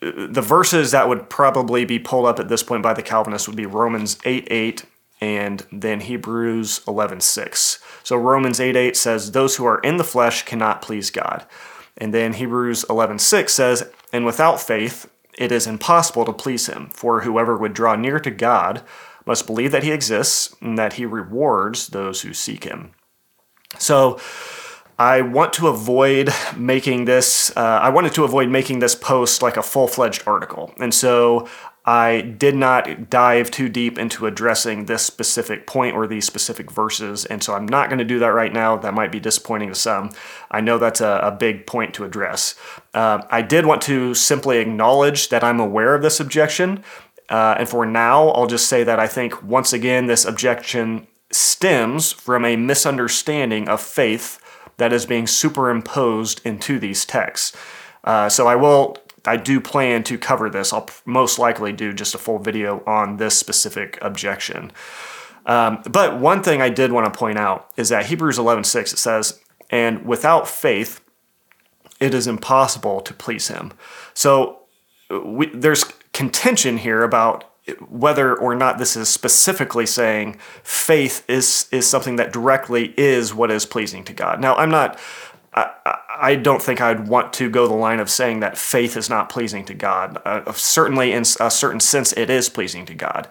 the 0.00 0.42
verses 0.42 0.90
that 0.92 1.08
would 1.08 1.28
probably 1.28 1.84
be 1.84 1.98
pulled 1.98 2.26
up 2.26 2.38
at 2.38 2.48
this 2.48 2.62
point 2.62 2.82
by 2.82 2.94
the 2.94 3.02
Calvinists 3.02 3.48
would 3.48 3.56
be 3.56 3.66
Romans 3.66 4.18
8 4.24 4.46
8 4.50 4.84
and 5.20 5.66
then 5.72 6.00
Hebrews 6.00 6.82
11 6.86 7.20
6. 7.20 7.78
So, 8.04 8.16
Romans 8.16 8.60
8 8.60 8.76
8 8.76 8.96
says, 8.96 9.32
Those 9.32 9.56
who 9.56 9.64
are 9.66 9.80
in 9.80 9.96
the 9.96 10.04
flesh 10.04 10.44
cannot 10.44 10.82
please 10.82 11.10
God. 11.10 11.44
And 11.98 12.14
then 12.14 12.34
Hebrews 12.34 12.84
11:6 12.88 13.52
says, 13.52 13.90
"And 14.12 14.24
without 14.24 14.60
faith 14.60 15.10
it 15.36 15.52
is 15.52 15.66
impossible 15.66 16.24
to 16.24 16.32
please 16.32 16.66
him, 16.66 16.90
for 16.92 17.20
whoever 17.20 17.56
would 17.56 17.74
draw 17.74 17.94
near 17.96 18.18
to 18.20 18.30
God 18.30 18.82
must 19.26 19.46
believe 19.46 19.72
that 19.72 19.82
he 19.82 19.92
exists 19.92 20.54
and 20.60 20.78
that 20.78 20.94
he 20.94 21.04
rewards 21.04 21.88
those 21.88 22.22
who 22.22 22.32
seek 22.32 22.64
him." 22.64 22.92
So, 23.78 24.18
I 24.98 25.20
want 25.20 25.52
to 25.54 25.68
avoid 25.68 26.30
making 26.56 27.04
this, 27.04 27.56
uh, 27.56 27.60
I 27.60 27.88
wanted 27.90 28.14
to 28.14 28.24
avoid 28.24 28.48
making 28.48 28.80
this 28.80 28.96
post 28.96 29.42
like 29.42 29.56
a 29.56 29.62
full 29.62 29.86
fledged 29.86 30.24
article. 30.26 30.74
And 30.80 30.92
so 30.92 31.46
I 31.88 32.20
did 32.20 32.54
not 32.54 33.08
dive 33.08 33.50
too 33.50 33.70
deep 33.70 33.98
into 33.98 34.26
addressing 34.26 34.84
this 34.84 35.02
specific 35.02 35.66
point 35.66 35.96
or 35.96 36.06
these 36.06 36.26
specific 36.26 36.70
verses, 36.70 37.24
and 37.24 37.42
so 37.42 37.54
I'm 37.54 37.64
not 37.64 37.88
going 37.88 37.98
to 37.98 38.04
do 38.04 38.18
that 38.18 38.34
right 38.34 38.52
now. 38.52 38.76
That 38.76 38.92
might 38.92 39.10
be 39.10 39.20
disappointing 39.20 39.70
to 39.70 39.74
some. 39.74 40.10
I 40.50 40.60
know 40.60 40.76
that's 40.76 41.00
a, 41.00 41.20
a 41.22 41.30
big 41.30 41.66
point 41.66 41.94
to 41.94 42.04
address. 42.04 42.56
Uh, 42.92 43.22
I 43.30 43.40
did 43.40 43.64
want 43.64 43.80
to 43.82 44.12
simply 44.12 44.58
acknowledge 44.58 45.30
that 45.30 45.42
I'm 45.42 45.60
aware 45.60 45.94
of 45.94 46.02
this 46.02 46.20
objection, 46.20 46.84
uh, 47.30 47.54
and 47.58 47.66
for 47.66 47.86
now, 47.86 48.28
I'll 48.32 48.46
just 48.46 48.68
say 48.68 48.84
that 48.84 49.00
I 49.00 49.06
think 49.06 49.42
once 49.42 49.72
again 49.72 50.08
this 50.08 50.26
objection 50.26 51.06
stems 51.30 52.12
from 52.12 52.44
a 52.44 52.56
misunderstanding 52.56 53.66
of 53.66 53.80
faith 53.80 54.38
that 54.78 54.92
is 54.92 55.06
being 55.06 55.26
superimposed 55.26 56.40
into 56.44 56.78
these 56.78 57.04
texts. 57.04 57.56
Uh, 58.02 58.28
so 58.28 58.48
I 58.48 58.56
will 58.56 58.96
I 59.24 59.36
do 59.36 59.60
plan 59.60 60.04
to 60.04 60.16
cover 60.16 60.48
this. 60.48 60.72
I'll 60.72 60.88
most 61.04 61.38
likely 61.38 61.72
do 61.72 61.92
just 61.92 62.14
a 62.14 62.18
full 62.18 62.38
video 62.38 62.82
on 62.86 63.18
this 63.18 63.36
specific 63.36 63.98
objection. 64.00 64.72
Um, 65.44 65.82
but 65.90 66.18
one 66.18 66.42
thing 66.42 66.62
I 66.62 66.70
did 66.70 66.92
want 66.92 67.12
to 67.12 67.18
point 67.18 67.38
out 67.38 67.68
is 67.76 67.90
that 67.90 68.06
Hebrews 68.06 68.38
11:6 68.38 68.92
it 68.92 68.98
says, 68.98 69.40
"And 69.70 70.06
without 70.06 70.48
faith, 70.48 71.00
it 72.00 72.14
is 72.14 72.26
impossible 72.26 73.00
to 73.02 73.12
please 73.12 73.48
Him." 73.48 73.72
So 74.14 74.60
we, 75.10 75.46
there's 75.46 75.84
contention 76.12 76.78
here 76.78 77.02
about 77.02 77.44
whether 77.88 78.36
or 78.36 78.54
not 78.54 78.78
this 78.78 78.96
is 78.96 79.08
specifically 79.08 79.86
saying 79.86 80.38
faith 80.62 81.24
is 81.28 81.68
is 81.70 81.86
something 81.86 82.16
that 82.16 82.32
directly 82.32 82.94
is 82.96 83.34
what 83.34 83.50
is 83.50 83.66
pleasing 83.66 84.04
to 84.04 84.12
God. 84.12 84.40
Now, 84.40 84.54
I'm 84.56 84.70
not 84.70 84.98
I, 86.20 86.36
don't 86.36 86.62
think 86.62 86.80
I'd 86.80 87.08
want 87.08 87.32
to 87.34 87.50
go 87.50 87.66
the 87.66 87.74
line 87.74 88.00
of 88.00 88.10
saying 88.10 88.40
that 88.40 88.58
faith 88.58 88.96
is 88.96 89.08
not 89.08 89.28
pleasing 89.28 89.64
to 89.66 89.74
God. 89.74 90.20
Uh, 90.24 90.52
certainly, 90.52 91.12
in 91.12 91.24
a 91.40 91.50
certain 91.50 91.80
sense, 91.80 92.12
it 92.12 92.30
is 92.30 92.48
pleasing 92.48 92.86
to 92.86 92.94
God. 92.94 93.28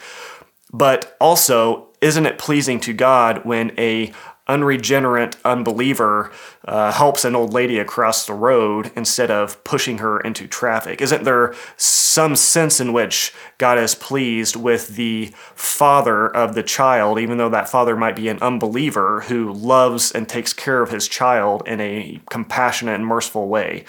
But 0.74 1.15
also, 1.22 1.89
isn't 2.01 2.25
it 2.25 2.38
pleasing 2.38 2.79
to 2.82 2.94
God 2.94 3.46
when 3.46 3.77
a 3.79 4.12
unregenerate 4.48 5.38
unbeliever 5.44 6.32
uh, 6.66 6.92
helps 6.92 7.25
an 7.25 7.36
old 7.36 7.54
lady 7.54 7.80
across 7.80 8.25
the 8.25 8.34
road 8.34 8.92
instead 8.96 9.32
of 9.32 9.63
pushing 9.63 10.00
her 10.00 10.20
into 10.20 10.48
traffic? 10.48 11.01
Isn't 11.01 11.24
there 11.24 11.54
some 11.75 12.36
sense 12.36 12.80
in 12.80 12.94
which 12.94 13.34
God 13.58 13.77
is 13.77 13.96
pleased 13.96 14.56
with 14.56 14.96
the 14.96 15.32
father 15.56 16.27
of 16.27 16.56
the 16.56 16.63
child, 16.63 17.20
even 17.20 17.38
though 17.38 17.50
that 17.50 17.70
father 17.70 17.96
might 17.96 18.16
be 18.16 18.30
an 18.30 18.39
unbeliever 18.42 19.22
who 19.22 19.51
loves 19.51 20.12
and 20.12 20.27
takes 20.27 20.54
care 20.54 20.82
of 20.82 20.92
his 20.92 21.08
child 21.08 21.63
in 21.68 21.80
a 21.80 22.20
compassionate 22.30 22.96
and 22.96 23.06
merciful 23.06 23.48
way? 23.48 23.86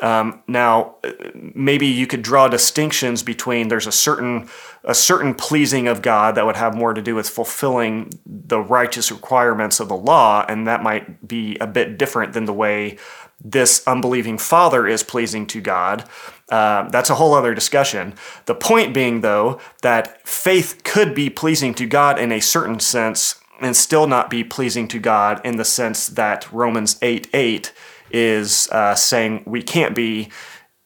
Um, 0.00 0.42
now, 0.46 0.96
maybe 1.34 1.86
you 1.86 2.06
could 2.06 2.22
draw 2.22 2.46
distinctions 2.48 3.22
between 3.22 3.68
there's 3.68 3.86
a 3.86 3.92
certain 3.92 4.48
a 4.84 4.94
certain 4.94 5.34
pleasing 5.34 5.88
of 5.88 6.02
God 6.02 6.36
that 6.36 6.46
would 6.46 6.56
have 6.56 6.74
more 6.74 6.94
to 6.94 7.02
do 7.02 7.14
with 7.14 7.28
fulfilling 7.28 8.10
the 8.24 8.60
righteous 8.60 9.10
requirements 9.10 9.80
of 9.80 9.88
the 9.88 9.96
law, 9.96 10.46
and 10.48 10.66
that 10.68 10.82
might 10.82 11.26
be 11.26 11.56
a 11.60 11.66
bit 11.66 11.98
different 11.98 12.32
than 12.32 12.44
the 12.44 12.52
way 12.52 12.96
this 13.42 13.86
unbelieving 13.86 14.38
father 14.38 14.86
is 14.86 15.02
pleasing 15.02 15.46
to 15.46 15.60
God. 15.60 16.04
Uh, 16.48 16.88
that's 16.88 17.10
a 17.10 17.16
whole 17.16 17.34
other 17.34 17.54
discussion. 17.54 18.14
The 18.46 18.54
point 18.54 18.94
being, 18.94 19.20
though, 19.20 19.60
that 19.82 20.26
faith 20.26 20.82
could 20.84 21.14
be 21.14 21.30
pleasing 21.30 21.74
to 21.74 21.86
God 21.86 22.18
in 22.18 22.32
a 22.32 22.40
certain 22.40 22.80
sense 22.80 23.40
and 23.60 23.76
still 23.76 24.06
not 24.06 24.30
be 24.30 24.44
pleasing 24.44 24.88
to 24.88 24.98
God 24.98 25.40
in 25.44 25.56
the 25.56 25.64
sense 25.64 26.08
that 26.08 26.50
Romans 26.52 26.98
8 27.02 27.28
8 27.32 27.72
is 28.10 28.68
uh, 28.70 28.94
saying 28.94 29.42
we 29.46 29.62
can't 29.62 29.94
be 29.94 30.30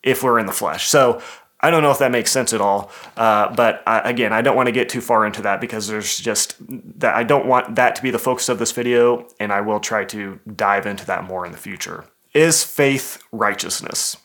if 0.03 0.23
we're 0.23 0.39
in 0.39 0.47
the 0.47 0.53
flesh. 0.53 0.89
So 0.89 1.23
I 1.61 1.71
don't 1.71 1.83
know 1.83 1.93
if 1.93 1.99
that 2.01 2.11
makes 2.11 2.33
sense 2.33 2.53
at 2.53 2.61
all. 2.61 2.91
Uh, 3.17 3.55
but 3.55 3.83
I, 3.87 4.01
again, 4.01 4.33
I 4.33 4.43
don't 4.43 4.57
want 4.57 4.67
to 4.67 4.73
get 4.73 4.89
too 4.89 5.01
far 5.01 5.25
into 5.25 5.43
that 5.43 5.61
because 5.61 5.87
there's 5.87 6.19
just 6.19 6.57
that 6.99 7.15
I 7.15 7.23
don't 7.23 7.47
want 7.47 7.77
that 7.77 7.95
to 7.97 8.03
be 8.03 8.11
the 8.11 8.19
focus 8.19 8.49
of 8.49 8.59
this 8.59 8.73
video, 8.73 9.29
and 9.39 9.53
I 9.53 9.61
will 9.61 9.79
try 9.79 10.05
to 10.07 10.41
dive 10.57 10.87
into 10.87 11.07
that 11.07 11.25
more 11.25 11.47
in 11.47 11.53
the 11.53 11.59
future. 11.59 12.05
Is 12.35 12.65
faith 12.65 13.23
righteousness? 13.31 14.17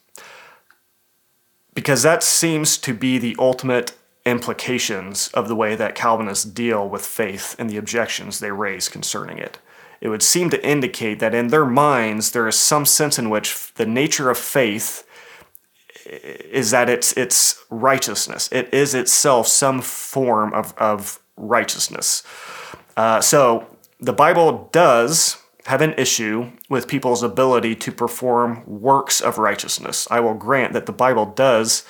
Because 1.76 2.02
that 2.02 2.24
seems 2.24 2.78
to 2.80 2.94
be 2.94 3.20
the 3.20 3.36
ultimate 3.38 3.94
implications 4.26 5.28
of 5.30 5.48
the 5.48 5.56
way 5.56 5.76
that 5.76 5.94
Calvinists 5.94 6.44
deal 6.44 6.90
with 6.90 7.06
faith 7.06 7.56
and 7.60 7.70
the 7.70 7.78
objections 7.78 8.40
they 8.40 8.52
raise 8.52 8.90
concerning 8.90 9.38
it 9.38 9.60
it 10.02 10.10
would 10.10 10.24
seem 10.24 10.50
to 10.50 10.68
indicate 10.68 11.20
that 11.20 11.34
in 11.34 11.48
their 11.48 11.66
minds 11.66 12.32
there 12.32 12.48
is 12.48 12.56
some 12.56 12.86
sense 12.86 13.18
in 13.18 13.30
which 13.30 13.74
the 13.74 13.86
nature 13.86 14.30
of 14.30 14.38
faith 14.38 15.08
is 16.06 16.72
that 16.72 16.90
it's 16.90 17.14
it's 17.14 17.64
righteousness. 17.70 18.50
It 18.52 18.74
is 18.74 18.94
itself 18.94 19.48
some 19.48 19.82
form 19.82 20.54
of, 20.54 20.74
of 20.78 21.20
righteousness. 21.36 22.24
Uh, 22.96 23.22
so 23.22 23.68
the 24.00 24.14
Bible 24.14 24.70
does 24.72 25.38
have 25.66 25.82
an 25.82 25.94
issue 25.98 26.52
with 26.70 26.88
people's 26.88 27.24
ability 27.24 27.76
to 27.76 27.92
perform 27.92 28.64
works 28.66 29.20
of 29.20 29.38
righteousness. 29.38 30.08
I 30.10 30.22
will 30.22 30.34
grant 30.34 30.74
that 30.74 30.86
the 30.86 30.94
Bible 30.94 31.26
does 31.26 31.84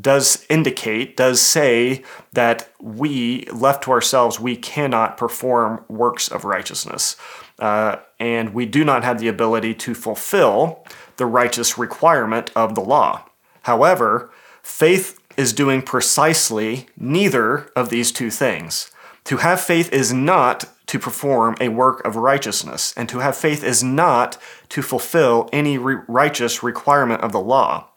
does 0.00 0.46
indicate, 0.48 1.16
does 1.16 1.40
say 1.40 2.02
that 2.32 2.70
we, 2.80 3.44
left 3.52 3.84
to 3.84 3.90
ourselves, 3.90 4.40
we 4.40 4.56
cannot 4.56 5.16
perform 5.16 5.84
works 5.88 6.28
of 6.28 6.44
righteousness. 6.44 7.16
Uh, 7.58 7.96
and 8.18 8.52
we 8.52 8.66
do 8.66 8.84
not 8.84 9.04
have 9.04 9.18
the 9.18 9.28
ability 9.28 9.74
to 9.74 9.94
fulfill 9.94 10.84
the 11.16 11.26
righteous 11.26 11.78
requirement 11.78 12.50
of 12.56 12.74
the 12.74 12.80
law. 12.80 13.24
However, 13.62 14.30
faith 14.62 15.20
is 15.36 15.52
doing 15.52 15.82
precisely 15.82 16.86
neither 16.96 17.70
of 17.76 17.90
these 17.90 18.12
two 18.12 18.30
things. 18.30 18.90
To 19.24 19.38
have 19.38 19.60
faith 19.60 19.92
is 19.92 20.12
not 20.12 20.64
to 20.86 20.98
perform 20.98 21.56
a 21.60 21.68
work 21.68 22.04
of 22.04 22.16
righteousness, 22.16 22.92
and 22.96 23.08
to 23.08 23.20
have 23.20 23.36
faith 23.36 23.64
is 23.64 23.82
not 23.82 24.36
to 24.68 24.82
fulfill 24.82 25.48
any 25.52 25.78
re- 25.78 26.02
righteous 26.06 26.62
requirement 26.62 27.22
of 27.22 27.32
the 27.32 27.40
law. 27.40 27.88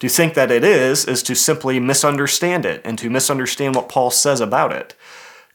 To 0.00 0.08
think 0.08 0.34
that 0.34 0.52
it 0.52 0.62
is, 0.62 1.04
is 1.04 1.24
to 1.24 1.34
simply 1.34 1.80
misunderstand 1.80 2.64
it 2.64 2.80
and 2.84 2.96
to 2.98 3.10
misunderstand 3.10 3.74
what 3.74 3.88
Paul 3.88 4.10
says 4.12 4.40
about 4.40 4.72
it. 4.72 4.94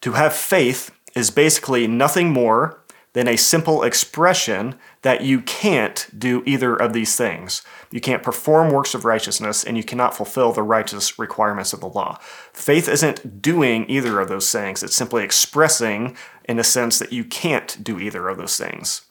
To 0.02 0.14
have 0.14 0.34
faith 0.34 0.92
is 1.16 1.32
basically 1.32 1.88
nothing 1.88 2.32
more 2.32 2.83
than 3.14 3.28
a 3.28 3.38
simple 3.38 3.84
expression 3.84 4.76
that 5.04 5.22
you 5.22 5.42
can't 5.42 6.08
do 6.18 6.44
either 6.46 6.76
of 6.76 6.94
these 6.94 7.16
things. 7.16 7.62
You 7.92 8.02
can't 8.02 8.24
perform 8.24 8.72
works 8.72 8.94
of 8.94 9.06
righteousness 9.06 9.64
and 9.64 9.78
you 9.78 9.84
cannot 9.84 10.18
fulfill 10.18 10.52
the 10.52 10.64
righteous 10.64 11.18
requirements 11.18 11.74
of 11.74 11.80
the 11.80 11.88
law. 11.88 12.18
Faith 12.52 12.90
isn't 12.90 13.42
doing 13.42 13.90
either 13.90 14.20
of 14.20 14.30
those 14.30 14.52
things, 14.52 14.84
it's 14.84 14.96
simply 14.96 15.24
expressing 15.24 16.18
in 16.46 16.60
a 16.60 16.64
sense 16.64 17.00
that 17.00 17.14
you 17.14 17.24
can't 17.24 17.82
do 17.84 18.00
either 18.00 18.28
of 18.28 18.38
those 18.38 18.58
things. 18.58 19.04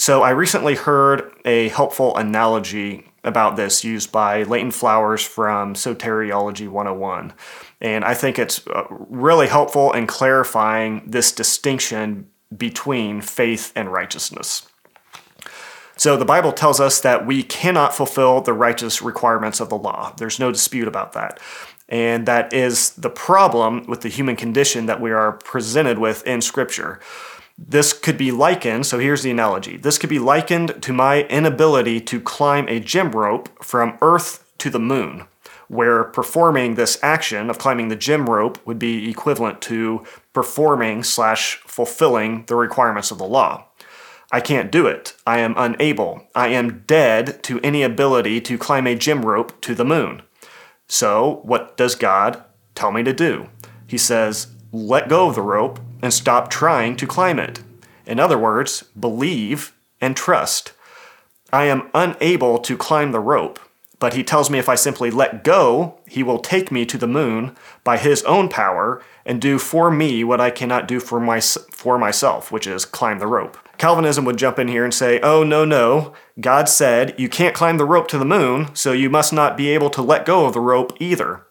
So 0.00 0.22
I 0.22 0.30
recently 0.30 0.76
heard 0.76 1.32
a 1.44 1.68
helpful 1.68 2.16
analogy 2.16 3.10
about 3.24 3.56
this 3.56 3.82
used 3.82 4.12
by 4.12 4.44
Leighton 4.44 4.70
Flowers 4.70 5.24
from 5.24 5.74
Soteriology 5.74 6.68
101. 6.68 7.32
And 7.80 8.04
I 8.04 8.14
think 8.14 8.38
it's 8.38 8.64
uh, 8.68 8.84
really 8.88 9.48
helpful 9.48 9.92
in 9.92 10.06
clarifying 10.06 11.02
this 11.04 11.32
distinction 11.32 12.28
between 12.56 13.20
faith 13.20 13.72
and 13.74 13.92
righteousness. 13.92 14.68
So 15.96 16.16
the 16.16 16.24
Bible 16.24 16.52
tells 16.52 16.80
us 16.80 17.00
that 17.00 17.26
we 17.26 17.42
cannot 17.42 17.94
fulfill 17.94 18.40
the 18.40 18.52
righteous 18.52 19.02
requirements 19.02 19.58
of 19.58 19.68
the 19.68 19.76
law. 19.76 20.14
There's 20.16 20.38
no 20.38 20.52
dispute 20.52 20.86
about 20.86 21.12
that. 21.14 21.40
And 21.88 22.26
that 22.26 22.52
is 22.52 22.90
the 22.90 23.10
problem 23.10 23.84
with 23.86 24.02
the 24.02 24.08
human 24.08 24.36
condition 24.36 24.86
that 24.86 25.00
we 25.00 25.10
are 25.10 25.32
presented 25.32 25.98
with 25.98 26.24
in 26.26 26.40
Scripture. 26.40 27.00
This 27.58 27.92
could 27.92 28.16
be 28.16 28.30
likened, 28.30 28.86
so 28.86 29.00
here's 29.00 29.22
the 29.22 29.32
analogy. 29.32 29.76
This 29.76 29.98
could 29.98 30.10
be 30.10 30.20
likened 30.20 30.80
to 30.82 30.92
my 30.92 31.22
inability 31.24 32.00
to 32.02 32.20
climb 32.20 32.68
a 32.68 32.78
gym 32.78 33.10
rope 33.10 33.64
from 33.64 33.98
Earth 34.00 34.48
to 34.58 34.70
the 34.70 34.78
moon, 34.78 35.24
where 35.68 36.04
performing 36.04 36.74
this 36.74 36.98
action 37.02 37.48
of 37.50 37.58
climbing 37.58 37.88
the 37.88 37.96
gym 37.96 38.26
rope 38.26 38.58
would 38.66 38.78
be 38.78 39.08
equivalent 39.10 39.60
to 39.62 40.04
performing 40.32 41.02
slash 41.02 41.56
fulfilling 41.66 42.44
the 42.46 42.56
requirements 42.56 43.10
of 43.10 43.18
the 43.18 43.24
law. 43.24 43.64
I 44.30 44.40
can't 44.40 44.72
do 44.72 44.86
it. 44.86 45.14
I 45.26 45.38
am 45.38 45.54
unable. 45.56 46.26
I 46.34 46.48
am 46.48 46.84
dead 46.86 47.42
to 47.44 47.60
any 47.60 47.82
ability 47.82 48.40
to 48.42 48.58
climb 48.58 48.86
a 48.86 48.94
gym 48.94 49.24
rope 49.24 49.58
to 49.62 49.74
the 49.74 49.84
moon. 49.84 50.22
So, 50.88 51.40
what 51.44 51.76
does 51.76 51.94
God 51.94 52.42
tell 52.74 52.92
me 52.92 53.02
to 53.04 53.12
do? 53.12 53.48
He 53.86 53.98
says, 53.98 54.48
let 54.72 55.08
go 55.08 55.28
of 55.28 55.34
the 55.34 55.42
rope 55.42 55.80
and 56.02 56.12
stop 56.12 56.50
trying 56.50 56.96
to 56.96 57.06
climb 57.06 57.38
it. 57.38 57.60
In 58.06 58.20
other 58.20 58.38
words, 58.38 58.84
believe 58.98 59.74
and 60.00 60.16
trust. 60.16 60.72
I 61.52 61.64
am 61.64 61.90
unable 61.94 62.58
to 62.58 62.76
climb 62.76 63.12
the 63.12 63.20
rope, 63.20 63.58
but 63.98 64.14
he 64.14 64.22
tells 64.22 64.48
me 64.48 64.58
if 64.58 64.68
I 64.68 64.74
simply 64.74 65.10
let 65.10 65.42
go, 65.42 65.98
he 66.06 66.22
will 66.22 66.38
take 66.38 66.70
me 66.70 66.86
to 66.86 66.98
the 66.98 67.06
moon 67.06 67.56
by 67.82 67.98
his 67.98 68.22
own 68.24 68.48
power 68.48 69.02
and 69.26 69.40
do 69.40 69.58
for 69.58 69.90
me 69.90 70.22
what 70.22 70.40
I 70.40 70.50
cannot 70.50 70.86
do 70.86 71.00
for, 71.00 71.18
my, 71.20 71.40
for 71.40 71.98
myself, 71.98 72.52
which 72.52 72.66
is 72.66 72.84
climb 72.84 73.18
the 73.18 73.26
rope. 73.26 73.58
Calvinism 73.76 74.24
would 74.24 74.38
jump 74.38 74.58
in 74.58 74.68
here 74.68 74.84
and 74.84 74.94
say, 74.94 75.20
oh, 75.20 75.44
no, 75.44 75.64
no. 75.64 76.12
God 76.40 76.68
said 76.68 77.14
you 77.18 77.28
can't 77.28 77.54
climb 77.54 77.78
the 77.78 77.84
rope 77.84 78.08
to 78.08 78.18
the 78.18 78.24
moon, 78.24 78.74
so 78.74 78.92
you 78.92 79.10
must 79.10 79.32
not 79.32 79.56
be 79.56 79.68
able 79.68 79.90
to 79.90 80.02
let 80.02 80.26
go 80.26 80.46
of 80.46 80.54
the 80.54 80.60
rope 80.60 80.92
either. 81.00 81.44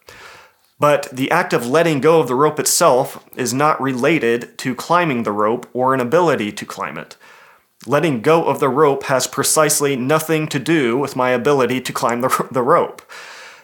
But 0.80 1.10
the 1.12 1.32
act 1.32 1.54
of 1.54 1.68
letting 1.68 2.02
go 2.02 2.20
of 2.20 2.28
the 2.28 2.36
rope 2.36 2.60
itself 2.60 3.24
is 3.36 3.54
not 3.54 3.82
related 3.82 4.58
to 4.60 4.76
climbing 4.76 5.24
the 5.24 5.32
rope 5.32 5.68
or 5.74 5.94
an 5.94 6.00
ability 6.00 6.52
to 6.52 6.66
climb 6.66 6.98
it. 6.98 7.18
Letting 7.88 8.20
go 8.20 8.44
of 8.44 8.60
the 8.60 8.68
rope 8.68 9.04
has 9.04 9.28
precisely 9.28 9.96
nothing 9.96 10.48
to 10.50 10.60
do 10.60 10.98
with 10.98 11.16
my 11.16 11.30
ability 11.30 11.80
to 11.80 11.94
climb 11.94 12.20
the, 12.20 12.48
the 12.52 12.62
rope. 12.62 13.02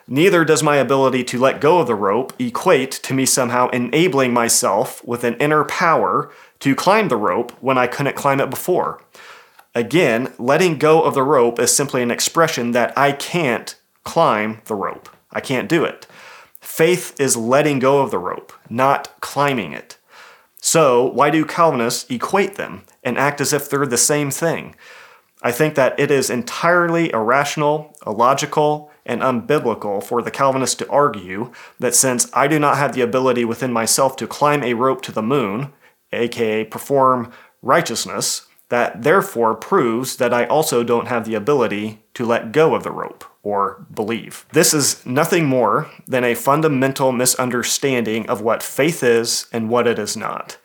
Neither 0.08 0.46
does 0.46 0.64
my 0.64 0.78
ability 0.78 1.26
to 1.26 1.40
let 1.40 1.60
go 1.60 1.80
of 1.80 1.88
the 1.88 1.96
rope 1.96 2.34
equate 2.40 2.92
to 2.92 3.14
me 3.14 3.26
somehow 3.26 3.68
enabling 3.70 4.34
myself 4.34 5.04
with 5.06 5.26
an 5.26 5.36
inner 5.36 5.66
power 5.66 6.32
to 6.60 6.74
climb 6.74 7.10
the 7.10 7.18
rope 7.18 7.52
when 7.60 7.78
I 7.78 7.88
couldn't 7.88 8.16
climb 8.16 8.40
it 8.40 8.50
before. 8.50 9.02
Again, 9.76 10.32
letting 10.40 10.78
go 10.78 11.04
of 11.04 11.16
the 11.16 11.24
rope 11.24 11.60
is 11.60 11.76
simply 11.76 12.02
an 12.02 12.12
expression 12.12 12.72
that 12.72 12.98
I 12.98 13.12
can't 13.12 13.76
climb 14.06 14.62
the 14.66 14.76
rope. 14.76 15.10
I 15.34 15.42
can't 15.42 15.68
do 15.68 15.84
it. 15.84 16.08
Faith 16.62 17.20
is 17.20 17.36
letting 17.36 17.80
go 17.80 18.02
of 18.02 18.12
the 18.12 18.20
rope, 18.20 18.54
not 18.70 19.20
climbing 19.20 19.74
it. 19.74 19.98
So, 20.66 21.04
why 21.04 21.30
do 21.30 21.44
Calvinists 21.44 22.10
equate 22.10 22.56
them 22.56 22.84
and 23.04 23.18
act 23.18 23.42
as 23.42 23.52
if 23.52 23.70
they're 23.70 23.86
the 23.86 23.98
same 23.98 24.32
thing? 24.32 24.76
I 25.42 25.52
think 25.52 25.76
that 25.76 26.00
it 26.00 26.10
is 26.10 26.30
entirely 26.30 27.12
irrational, 27.12 27.94
illogical, 28.08 28.90
and 29.06 29.22
unbiblical 29.22 30.02
for 30.02 30.22
the 30.22 30.32
Calvinists 30.32 30.78
to 30.78 30.90
argue 30.90 31.52
that 31.80 31.96
since 31.96 32.32
I 32.32 32.48
do 32.48 32.60
not 32.60 32.78
have 32.78 32.94
the 32.94 33.02
ability 33.02 33.44
within 33.44 33.74
myself 33.74 34.16
to 34.16 34.26
climb 34.26 34.64
a 34.64 34.74
rope 34.74 35.02
to 35.02 35.12
the 35.12 35.22
moon, 35.22 35.74
aka 36.14 36.64
perform 36.64 37.34
righteousness, 37.62 38.48
that 38.70 39.04
therefore 39.04 39.56
proves 39.56 40.18
that 40.18 40.34
I 40.34 40.46
also 40.46 40.84
don't 40.84 41.08
have 41.08 41.26
the 41.26 41.36
ability 41.36 42.02
to 42.16 42.26
let 42.26 42.52
go 42.52 42.76
of 42.76 42.84
the 42.84 42.92
rope 42.92 43.26
or 43.44 43.86
believe. 43.94 44.46
This 44.54 44.74
is 44.74 45.06
nothing 45.06 45.46
more 45.46 45.90
than 46.08 46.24
a 46.24 46.36
fundamental 46.36 47.12
misunderstanding 47.12 48.28
of 48.30 48.42
what 48.42 48.64
faith 48.64 49.04
is 49.04 49.48
and 49.52 49.70
what 49.70 49.86
it 49.86 50.00
is 50.00 50.16
not. 50.16 50.58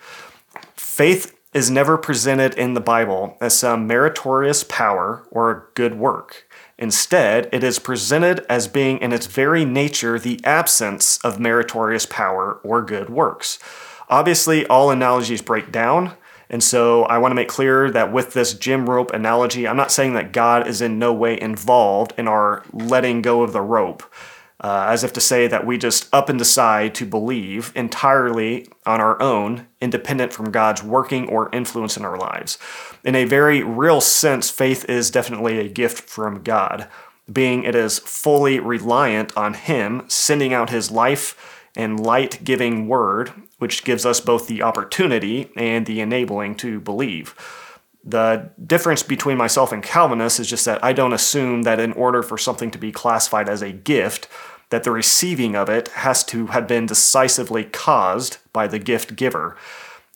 Faith 0.77 1.35
is 1.53 1.71
never 1.71 1.97
presented 1.97 2.55
in 2.55 2.75
the 2.75 2.81
Bible 2.81 3.37
as 3.41 3.59
some 3.59 3.87
meritorious 3.87 4.65
power 4.65 5.27
or 5.31 5.71
good 5.75 5.99
work. 5.99 6.47
Instead, 6.79 7.49
it 7.53 7.65
is 7.65 7.79
presented 7.79 8.45
as 8.49 8.69
being 8.69 8.99
in 8.99 9.13
its 9.13 9.27
very 9.27 9.65
nature 9.65 10.19
the 10.19 10.41
absence 10.45 11.19
of 11.25 11.41
meritorious 11.41 12.07
power 12.07 12.61
or 12.63 12.83
good 12.83 13.11
works. 13.11 13.59
Obviously, 14.09 14.67
all 14.67 14.91
analogies 14.91 15.43
break 15.43 15.73
down. 15.73 16.15
And 16.51 16.63
so 16.63 17.05
I 17.05 17.19
want 17.19 17.33
to 17.33 17.37
make 17.37 17.49
clear 17.49 17.91
that 17.91 18.13
with 18.13 18.33
this 18.33 18.55
gym 18.55 18.89
rope 18.89 19.13
analogy, 19.13 19.69
I'm 19.69 19.77
not 19.77 19.93
saying 19.93 20.15
that 20.15 20.33
God 20.33 20.67
is 20.67 20.81
in 20.81 20.99
no 20.99 21.13
way 21.13 21.39
involved 21.39 22.15
in 22.17 22.27
our 22.27 22.65
letting 22.73 23.21
go 23.23 23.43
of 23.43 23.53
the 23.53 23.61
rope, 23.61 24.03
uh, 24.61 24.87
as 24.89 25.05
if 25.05 25.13
to 25.13 25.21
say 25.21 25.47
that 25.47 25.67
we 25.67 25.77
just 25.77 26.13
up 26.13 26.29
and 26.29 26.39
decide 26.39 26.95
to 26.97 27.05
believe 27.05 27.71
entirely 27.77 28.67
on 28.87 29.01
our 29.01 29.21
own, 29.21 29.67
independent 29.81 30.33
from 30.33 30.51
God's 30.51 30.83
working 30.83 31.29
or 31.29 31.55
influence 31.55 31.97
in 31.97 32.05
our 32.05 32.17
lives. 32.17 32.59
In 33.05 33.15
a 33.15 33.27
very 33.27 33.63
real 33.63 34.01
sense, 34.01 34.51
faith 34.51 34.85
is 34.89 35.11
definitely 35.11 35.61
a 35.61 35.69
gift 35.69 36.09
from 36.09 36.43
God, 36.43 36.89
being 37.31 37.63
it 37.65 37.75
is 37.75 37.99
fully 37.99 38.59
reliant 38.59 39.37
on 39.37 39.53
Him 39.53 40.05
sending 40.09 40.55
out 40.55 40.71
His 40.71 40.91
life 40.91 41.58
and 41.77 42.01
light 42.01 42.43
giving 42.45 42.89
word, 42.89 43.33
which 43.59 43.85
gives 43.85 44.07
us 44.07 44.21
both 44.21 44.47
the 44.47 44.63
opportunity 44.63 45.51
and 45.57 45.87
the 45.87 46.01
enabling 46.01 46.55
to 46.57 46.81
believe. 46.81 47.35
The 48.05 48.51
difference 48.65 49.03
between 49.03 49.37
myself 49.37 49.73
and 49.73 49.83
Calvinists 49.83 50.41
is 50.41 50.49
just 50.49 50.65
that 50.65 50.83
I 50.83 50.93
don't 50.93 51.13
assume 51.13 51.63
that 51.63 51.81
in 51.81 51.93
order 51.93 52.23
for 52.23 52.39
something 52.39 52.71
to 52.71 52.79
be 52.79 52.93
classified 52.93 53.49
as 53.49 53.61
a 53.61 53.73
gift, 53.73 54.29
that 54.71 54.85
the 54.85 54.91
receiving 54.91 55.57
of 55.57 55.69
it 55.69 55.89
has 55.89 56.25
to 56.25 56.47
have 56.49 56.69
been 56.69 56.87
decisively 56.87 57.65
caused 57.65 58.39
by 58.53 58.67
the 58.67 58.79
gift 58.79 59.17
giver. 59.17 59.57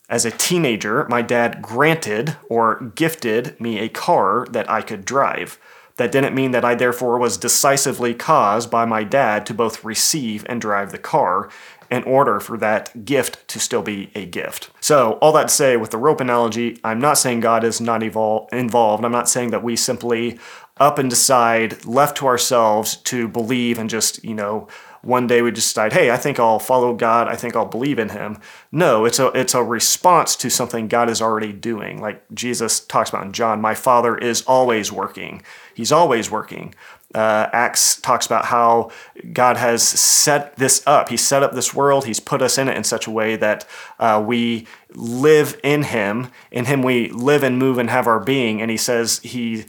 As 0.09 0.25
a 0.25 0.31
teenager, 0.31 1.07
my 1.09 1.23
dad 1.23 1.63
granted 1.63 2.37
or 2.49 2.93
gifted 2.95 3.59
me 3.61 3.79
a 3.79 3.89
car 3.89 4.47
that 4.51 4.69
I 4.69 4.83
could 4.83 5.05
drive. 5.05 5.59
That 6.03 6.11
didn't 6.11 6.35
mean 6.35 6.51
that 6.51 6.65
I 6.65 6.75
therefore 6.75 7.17
was 7.17 7.37
decisively 7.37 8.13
caused 8.13 8.69
by 8.73 8.85
my 8.85 9.05
dad 9.05 9.47
to 9.47 9.55
both 9.55 9.85
receive 9.85 10.45
and 10.49 10.61
drive 10.61 10.91
the 10.91 10.99
car 10.99 11.49
in 11.93 12.03
order 12.03 12.41
for 12.41 12.57
that 12.57 13.05
gift 13.05 13.47
to 13.47 13.61
still 13.61 13.83
be 13.83 14.11
a 14.17 14.27
gift. 14.27 14.71
So, 14.81 15.13
all 15.21 15.31
that 15.35 15.47
to 15.47 15.55
say, 15.55 15.77
with 15.77 15.93
the 15.93 15.99
rope 15.99 16.21
analogy, 16.21 16.81
I'm 16.83 16.99
not 16.99 17.19
saying 17.19 17.39
God 17.39 17.63
is 17.63 17.81
not 17.81 18.01
evol- 18.01 18.53
involved. 18.53 19.05
I'm 19.05 19.13
not 19.13 19.29
saying 19.29 19.51
that 19.53 19.63
we 19.63 19.77
simply 19.77 20.41
up 20.79 20.99
and 20.99 21.09
decide, 21.09 21.85
left 21.85 22.17
to 22.17 22.27
ourselves, 22.27 22.97
to 22.97 23.29
believe 23.29 23.79
and 23.79 23.89
just, 23.89 24.25
you 24.25 24.35
know, 24.35 24.67
one 25.03 25.27
day 25.27 25.43
we 25.43 25.51
just 25.51 25.71
decide, 25.71 25.93
hey, 25.93 26.11
I 26.11 26.17
think 26.17 26.39
I'll 26.39 26.61
follow 26.61 26.95
God. 26.95 27.29
I 27.29 27.35
think 27.35 27.57
I'll 27.57 27.67
believe 27.67 27.99
in 27.99 28.11
Him. 28.11 28.39
No, 28.71 29.05
it's 29.05 29.19
a 29.19 29.29
it's 29.29 29.55
a 29.55 29.63
response 29.63 30.37
to 30.37 30.51
something 30.51 30.89
God 30.89 31.11
is 31.11 31.21
already 31.21 31.53
doing. 31.53 32.01
Like 32.01 32.23
Jesus 32.33 32.81
talks 32.81 33.11
about 33.11 33.25
in 33.25 33.33
John, 33.33 33.61
my 33.61 33.75
Father 33.75 34.17
is 34.17 34.43
always 34.43 34.93
working. 34.93 35.43
He's 35.75 35.93
always 35.93 36.31
working. 36.31 36.75
Uh, 37.15 37.47
Acts 37.53 38.01
talks 38.01 38.25
about 38.25 38.47
how 38.47 38.91
God 39.35 39.59
has 39.59 39.87
set 39.87 40.57
this 40.57 40.83
up. 40.87 41.11
He 41.11 41.19
set 41.19 41.43
up 41.43 41.53
this 41.53 41.75
world. 41.75 42.07
He's 42.07 42.21
put 42.21 42.41
us 42.41 42.57
in 42.57 42.69
it 42.69 42.77
in 42.77 42.85
such 42.85 43.07
a 43.07 43.11
way 43.11 43.37
that 43.37 43.67
uh, 43.99 44.23
we 44.27 44.67
live 44.95 45.61
in 45.63 45.83
Him. 45.83 46.31
In 46.51 46.65
Him 46.65 46.83
we 46.83 47.11
live 47.11 47.43
and 47.43 47.59
move 47.59 47.77
and 47.77 47.91
have 47.91 48.07
our 48.07 48.21
being. 48.21 48.63
And 48.63 48.71
He 48.71 48.79
says 48.79 49.19
He 49.19 49.65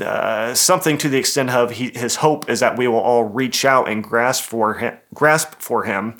uh, 0.00 0.54
something 0.54 0.96
to 0.98 1.08
the 1.08 1.18
extent 1.18 1.50
of 1.50 1.72
he, 1.72 1.90
his 1.90 2.16
hope 2.16 2.48
is 2.48 2.60
that 2.60 2.78
we 2.78 2.88
will 2.88 3.00
all 3.00 3.24
reach 3.24 3.64
out 3.64 3.88
and 3.88 4.02
grasp 4.02 4.44
for 4.44 4.74
him, 4.74 4.96
grasp 5.12 5.56
for 5.58 5.84
him, 5.84 6.16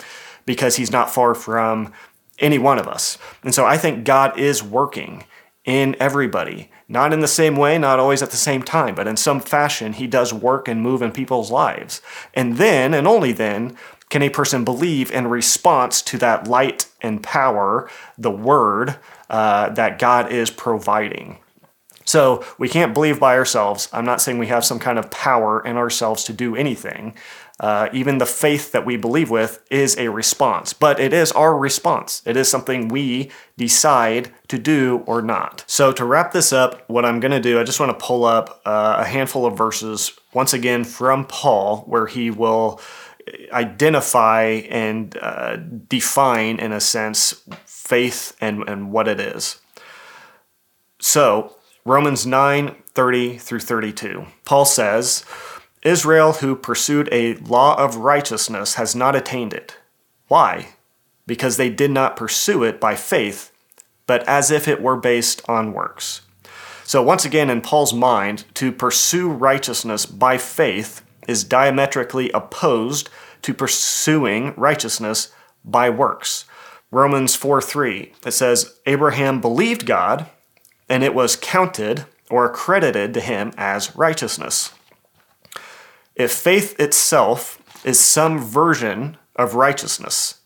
because 0.46 0.77
he's 0.77 0.90
not 0.90 1.12
far 1.12 1.35
from 1.35 1.92
any 2.38 2.59
one 2.59 2.79
of 2.79 2.87
us. 2.87 3.18
And 3.42 3.55
so 3.55 3.64
I 3.64 3.79
think 3.79 4.05
God 4.05 4.38
is 4.38 4.62
working 4.62 5.24
in 5.64 5.96
everybody. 5.98 6.70
Not 6.87 7.14
in 7.14 7.20
the 7.20 7.29
same 7.29 7.57
way, 7.57 7.79
not 7.79 7.98
always 7.98 8.22
at 8.22 8.31
the 8.31 8.37
same 8.37 8.62
time, 8.62 8.94
but 8.94 9.09
in 9.09 9.16
some 9.16 9.40
fashion, 9.40 9.94
he 9.94 10.07
does 10.07 10.35
work 10.35 10.68
and 10.68 10.83
move 10.83 11.00
in 11.00 11.12
people's 11.12 11.50
lives. 11.50 12.03
And 12.35 12.59
then, 12.59 12.92
and 12.92 13.07
only 13.07 13.33
then, 13.33 13.77
can 14.11 14.20
a 14.20 14.29
person 14.29 14.64
believe 14.64 15.11
in 15.11 15.27
response 15.27 16.03
to 16.03 16.18
that 16.18 16.46
light 16.46 16.88
and 17.00 17.22
power, 17.22 17.88
the 18.18 18.31
word 18.31 18.96
uh, 19.31 19.70
that 19.70 19.98
God 19.98 20.31
is 20.31 20.50
providing. 20.50 21.38
So 22.04 22.44
we 22.58 22.68
can't 22.68 22.92
believe 22.92 23.18
by 23.18 23.36
ourselves. 23.36 23.88
I'm 23.92 24.04
not 24.04 24.20
saying 24.20 24.38
we 24.38 24.48
have 24.48 24.64
some 24.64 24.78
kind 24.78 24.98
of 24.98 25.10
power 25.10 25.64
in 25.64 25.76
ourselves 25.76 26.24
to 26.24 26.32
do 26.32 26.54
anything. 26.54 27.14
Uh, 27.60 27.88
even 27.92 28.18
the 28.18 28.26
faith 28.26 28.72
that 28.72 28.84
we 28.84 28.96
believe 28.96 29.30
with 29.30 29.64
is 29.70 29.96
a 29.96 30.08
response, 30.08 30.72
but 30.72 30.98
it 30.98 31.12
is 31.12 31.30
our 31.32 31.56
response. 31.56 32.20
It 32.26 32.36
is 32.36 32.48
something 32.48 32.88
we 32.88 33.30
decide 33.56 34.32
to 34.48 34.58
do 34.58 35.04
or 35.06 35.22
not. 35.22 35.62
So, 35.68 35.92
to 35.92 36.04
wrap 36.04 36.32
this 36.32 36.52
up, 36.52 36.82
what 36.90 37.04
I'm 37.04 37.20
going 37.20 37.30
to 37.30 37.40
do, 37.40 37.60
I 37.60 37.62
just 37.62 37.78
want 37.78 37.96
to 37.96 38.04
pull 38.04 38.24
up 38.24 38.60
uh, 38.66 38.96
a 38.98 39.04
handful 39.04 39.46
of 39.46 39.56
verses 39.56 40.18
once 40.32 40.52
again 40.52 40.82
from 40.82 41.26
Paul, 41.26 41.82
where 41.82 42.06
he 42.06 42.28
will 42.28 42.80
identify 43.52 44.42
and 44.68 45.16
uh, 45.20 45.56
define, 45.56 46.58
in 46.58 46.72
a 46.72 46.80
sense, 46.80 47.40
faith 47.66 48.36
and, 48.40 48.68
and 48.68 48.90
what 48.90 49.06
it 49.06 49.20
is. 49.20 49.60
So, 51.00 51.54
Romans 51.86 52.24
9 52.24 52.76
30 52.94 53.38
through 53.38 53.60
32. 53.60 54.26
Paul 54.44 54.64
says, 54.64 55.24
Israel, 55.82 56.34
who 56.34 56.56
pursued 56.56 57.08
a 57.12 57.34
law 57.34 57.76
of 57.78 57.96
righteousness, 57.96 58.74
has 58.74 58.94
not 58.94 59.14
attained 59.14 59.52
it. 59.52 59.76
Why? 60.28 60.68
Because 61.26 61.56
they 61.56 61.68
did 61.68 61.90
not 61.90 62.16
pursue 62.16 62.62
it 62.62 62.80
by 62.80 62.94
faith, 62.94 63.52
but 64.06 64.26
as 64.26 64.50
if 64.50 64.66
it 64.66 64.80
were 64.80 64.96
based 64.96 65.42
on 65.48 65.74
works. 65.74 66.22
So, 66.84 67.02
once 67.02 67.24
again, 67.24 67.50
in 67.50 67.60
Paul's 67.60 67.92
mind, 67.92 68.44
to 68.54 68.72
pursue 68.72 69.28
righteousness 69.28 70.06
by 70.06 70.38
faith 70.38 71.02
is 71.28 71.44
diametrically 71.44 72.30
opposed 72.30 73.10
to 73.42 73.52
pursuing 73.52 74.54
righteousness 74.56 75.32
by 75.64 75.90
works. 75.90 76.46
Romans 76.90 77.34
4 77.34 77.60
3, 77.60 78.12
it 78.24 78.30
says, 78.30 78.78
Abraham 78.86 79.40
believed 79.40 79.84
God, 79.84 80.30
and 80.94 81.02
it 81.02 81.12
was 81.12 81.35
counted 81.35 82.07
or 82.30 82.48
credited 82.48 83.12
to 83.12 83.20
him 83.20 83.50
as 83.57 83.96
righteousness. 83.96 84.72
If 86.14 86.30
faith 86.30 86.78
itself 86.78 87.61
is 87.85 87.98
some 87.98 88.38
version 88.38 89.16
of 89.35 89.57
righteousness, 89.57 90.38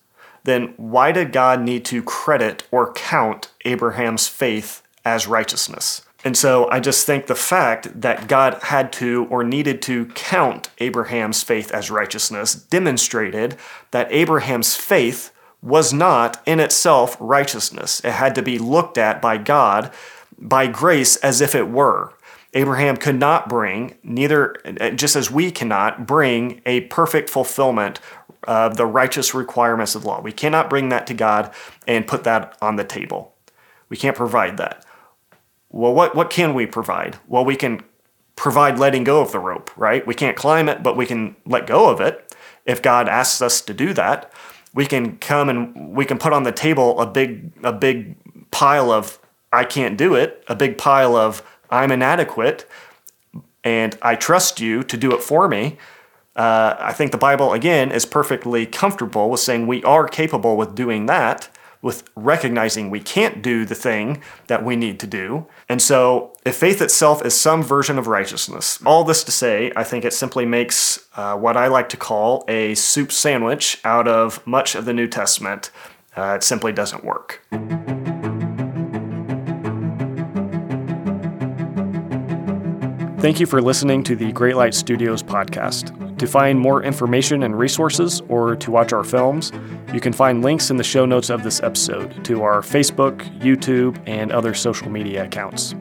then 0.45 0.73
why 0.79 1.13
did 1.13 1.33
God 1.33 1.61
need 1.61 1.85
to 1.85 2.03
credit 2.03 2.67
or 2.71 2.95
count 2.95 3.53
Abraham's 3.67 4.27
faith 4.27 4.83
as 5.05 5.27
righteousness? 5.27 6.01
And 6.25 6.35
so 6.35 6.67
I 6.71 6.81
just 6.81 7.05
think 7.05 7.27
the 7.27 7.35
fact 7.35 8.01
that 8.01 8.27
God 8.27 8.55
had 8.63 8.91
to 8.95 9.27
or 9.29 9.45
needed 9.45 9.83
to 9.83 10.07
count 10.15 10.71
Abraham's 10.79 11.43
faith 11.43 11.71
as 11.73 11.91
righteousness 11.91 12.55
demonstrated 12.55 13.59
that 13.91 14.11
Abraham's 14.11 14.77
faith 14.77 15.31
was 15.61 15.93
not 15.93 16.41
in 16.47 16.59
itself 16.59 17.19
righteousness. 17.21 18.01
It 18.03 18.13
had 18.13 18.35
to 18.37 18.43
be 18.43 18.59
looked 18.59 18.97
at 18.97 19.21
by 19.21 19.37
God 19.37 19.93
by 20.38 20.66
grace 20.66 21.16
as 21.16 21.40
if 21.40 21.55
it 21.55 21.68
were. 21.68 22.14
Abraham 22.55 22.96
could 22.96 23.18
not 23.18 23.48
bring, 23.48 23.96
neither, 24.03 24.57
just 24.94 25.16
as 25.16 25.31
we 25.31 25.51
cannot, 25.51 26.07
bring 26.07 26.62
a 26.64 26.83
perfect 26.83 27.29
fulfillment 27.29 28.01
of 28.44 28.77
the 28.77 28.87
righteous 28.87 29.35
requirements 29.35 29.94
of 29.94 30.05
law. 30.05 30.20
We 30.20 30.33
cannot 30.33 30.70
bring 30.70 30.88
that 30.88 31.07
to 31.09 31.14
God 31.14 31.53
and 31.87 32.07
put 32.07 32.24
that 32.24 32.57
on 32.62 32.77
the 32.77 32.85
table. 32.85 33.35
We 33.88 33.96
can't 33.96 34.16
provide 34.16 34.57
that. 34.57 34.85
Well, 35.70 35.92
what, 35.92 36.14
what 36.14 36.31
can 36.31 36.55
we 36.55 36.66
provide? 36.66 37.18
Well, 37.27 37.44
we 37.44 37.57
can 37.57 37.83
provide 38.37 38.79
letting 38.79 39.05
go 39.05 39.20
of 39.20 39.33
the 39.33 39.38
rope, 39.38 39.70
right? 39.77 40.07
We 40.07 40.14
can't 40.14 40.37
climb 40.37 40.68
it, 40.68 40.83
but 40.83 40.96
we 40.96 41.05
can 41.05 41.37
let 41.44 41.66
go 41.66 41.90
of 41.90 42.01
it 42.01 42.35
if 42.64 42.81
God 42.81 43.09
asks 43.09 43.42
us 43.42 43.61
to 43.62 43.74
do 43.74 43.92
that. 43.94 44.33
We 44.72 44.87
can 44.87 45.18
come 45.18 45.48
and 45.48 45.94
we 45.94 46.05
can 46.05 46.18
put 46.18 46.33
on 46.33 46.44
the 46.44 46.53
table 46.53 47.01
a 47.01 47.07
big 47.07 47.53
a 47.64 47.72
big 47.72 48.16
pile 48.51 48.90
of 48.90 49.18
I 49.53 49.65
can't 49.65 49.97
do 49.97 50.15
it, 50.15 50.45
a 50.49 50.55
big 50.55 50.79
pile 50.79 51.17
of 51.17 51.43
I'm 51.71 51.91
inadequate, 51.91 52.67
and 53.65 53.97
I 54.03 54.15
trust 54.15 54.61
you 54.61 54.83
to 54.83 54.97
do 54.97 55.13
it 55.13 55.23
for 55.23 55.49
me. 55.49 55.79
Uh, 56.37 56.77
I 56.79 56.93
think 56.93 57.11
the 57.11 57.19
Bible, 57.19 57.53
again, 57.53 57.91
is 57.91 58.07
perfectly 58.07 58.65
comfortable 58.65 59.29
with 59.29 59.41
saying 59.41 59.67
we 59.67 59.83
are 59.83 60.07
capable 60.07 60.57
with 60.57 60.75
doing 60.75 61.07
that, 61.07 61.49
with 61.83 62.09
recognizing 62.15 62.91
we 62.91 63.01
can't 63.01 63.43
do 63.43 63.65
the 63.65 63.75
thing 63.75 64.23
that 64.47 64.65
we 64.65 64.77
need 64.77 65.01
to 65.01 65.07
do. 65.07 65.47
And 65.69 65.83
so, 65.83 66.37
if 66.45 66.57
faith 66.57 66.81
itself 66.81 67.25
is 67.25 67.35
some 67.35 67.63
version 67.63 67.99
of 67.99 68.07
righteousness, 68.07 68.81
all 68.87 69.05
this 69.05 69.25
to 69.25 69.33
say, 69.33 69.73
I 69.75 69.85
think 69.85 70.05
it 70.05 70.13
simply 70.13 70.47
makes 70.47 71.07
uh, 71.17 71.37
what 71.37 71.57
I 71.57 71.67
like 71.67 71.89
to 71.91 71.97
call 71.97 72.45
a 72.49 72.75
soup 72.77 73.11
sandwich 73.11 73.81
out 73.85 74.07
of 74.07 74.45
much 74.47 74.75
of 74.77 74.85
the 74.85 74.93
New 74.93 75.09
Testament. 75.09 75.71
Uh, 76.17 76.35
it 76.37 76.43
simply 76.43 76.73
doesn't 76.73 77.05
work. 77.05 77.45
Thank 83.29 83.41
you 83.41 83.47
for 83.47 83.61
listening 83.61 84.03
to 84.05 84.17
the 84.17 84.33
Great 84.33 84.57
Light 84.57 84.73
Studios 84.73 85.23
podcast. 85.23 86.17
To 86.17 86.27
find 86.27 86.59
more 86.59 86.83
information 86.83 87.43
and 87.43 87.59
resources 87.59 88.23
or 88.27 88.57
to 88.57 88.71
watch 88.71 88.95
our 88.95 89.05
films, 89.05 89.53
you 89.93 90.01
can 90.01 90.14
find 90.14 90.41
links 90.41 90.71
in 90.71 90.79
the 90.79 90.83
show 90.83 91.05
notes 91.05 91.29
of 91.29 91.43
this 91.43 91.62
episode 91.62 92.25
to 92.25 92.43
our 92.43 92.62
Facebook, 92.62 93.19
YouTube, 93.41 94.03
and 94.07 94.33
other 94.33 94.55
social 94.55 94.88
media 94.88 95.27
accounts. 95.27 95.75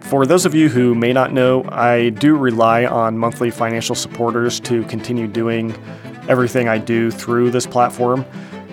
For 0.00 0.26
those 0.26 0.44
of 0.46 0.52
you 0.52 0.68
who 0.68 0.96
may 0.96 1.12
not 1.12 1.32
know, 1.32 1.64
I 1.68 2.08
do 2.08 2.36
rely 2.36 2.86
on 2.86 3.18
monthly 3.18 3.52
financial 3.52 3.94
supporters 3.94 4.58
to 4.62 4.82
continue 4.86 5.28
doing 5.28 5.76
everything 6.28 6.68
I 6.68 6.78
do 6.78 7.12
through 7.12 7.52
this 7.52 7.68
platform. 7.68 8.24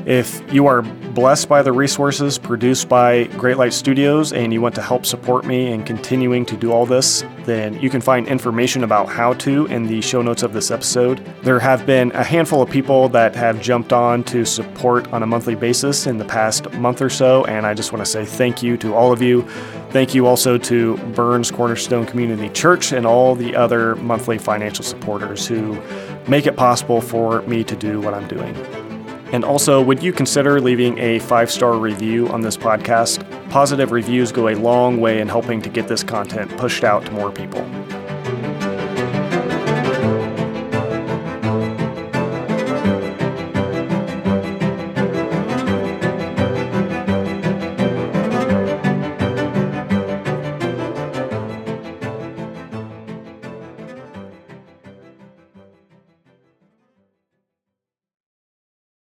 If 0.05 0.41
you 0.51 0.65
are 0.65 0.81
blessed 0.81 1.47
by 1.47 1.61
the 1.61 1.71
resources 1.71 2.39
produced 2.39 2.89
by 2.89 3.25
Great 3.25 3.57
Light 3.57 3.71
Studios 3.71 4.33
and 4.33 4.51
you 4.51 4.59
want 4.59 4.73
to 4.75 4.81
help 4.81 5.05
support 5.05 5.45
me 5.45 5.71
in 5.71 5.83
continuing 5.83 6.43
to 6.47 6.57
do 6.57 6.71
all 6.71 6.87
this, 6.87 7.23
then 7.45 7.79
you 7.79 7.89
can 7.89 8.01
find 8.01 8.27
information 8.27 8.83
about 8.83 9.09
how 9.09 9.33
to 9.33 9.67
in 9.67 9.85
the 9.85 10.01
show 10.01 10.23
notes 10.23 10.41
of 10.41 10.53
this 10.53 10.71
episode. 10.71 11.23
There 11.43 11.59
have 11.59 11.85
been 11.85 12.11
a 12.13 12.23
handful 12.23 12.63
of 12.63 12.69
people 12.69 13.09
that 13.09 13.35
have 13.35 13.61
jumped 13.61 13.93
on 13.93 14.23
to 14.25 14.43
support 14.43 15.11
on 15.13 15.21
a 15.21 15.27
monthly 15.27 15.55
basis 15.55 16.07
in 16.07 16.17
the 16.17 16.25
past 16.25 16.71
month 16.73 17.01
or 17.01 17.09
so, 17.09 17.45
and 17.45 17.67
I 17.67 17.75
just 17.75 17.91
want 17.91 18.03
to 18.03 18.11
say 18.11 18.25
thank 18.25 18.63
you 18.63 18.77
to 18.77 18.95
all 18.95 19.11
of 19.11 19.21
you. 19.21 19.43
Thank 19.91 20.15
you 20.15 20.25
also 20.25 20.57
to 20.57 20.97
Burns 21.13 21.51
Cornerstone 21.51 22.07
Community 22.07 22.49
Church 22.49 22.91
and 22.91 23.05
all 23.05 23.35
the 23.35 23.55
other 23.55 23.95
monthly 23.97 24.39
financial 24.39 24.83
supporters 24.83 25.45
who 25.45 25.79
make 26.27 26.47
it 26.47 26.55
possible 26.55 27.01
for 27.01 27.43
me 27.43 27.63
to 27.65 27.75
do 27.75 27.99
what 28.01 28.15
I'm 28.15 28.27
doing. 28.27 28.90
And 29.31 29.45
also, 29.45 29.81
would 29.81 30.03
you 30.03 30.11
consider 30.11 30.59
leaving 30.59 30.97
a 30.99 31.19
five 31.19 31.49
star 31.49 31.77
review 31.77 32.27
on 32.29 32.41
this 32.41 32.57
podcast? 32.57 33.23
Positive 33.49 33.91
reviews 33.91 34.31
go 34.31 34.49
a 34.49 34.55
long 34.55 34.99
way 34.99 35.21
in 35.21 35.27
helping 35.27 35.61
to 35.61 35.69
get 35.69 35.87
this 35.87 36.03
content 36.03 36.55
pushed 36.57 36.83
out 36.83 37.05
to 37.05 37.11
more 37.11 37.31
people. 37.31 37.65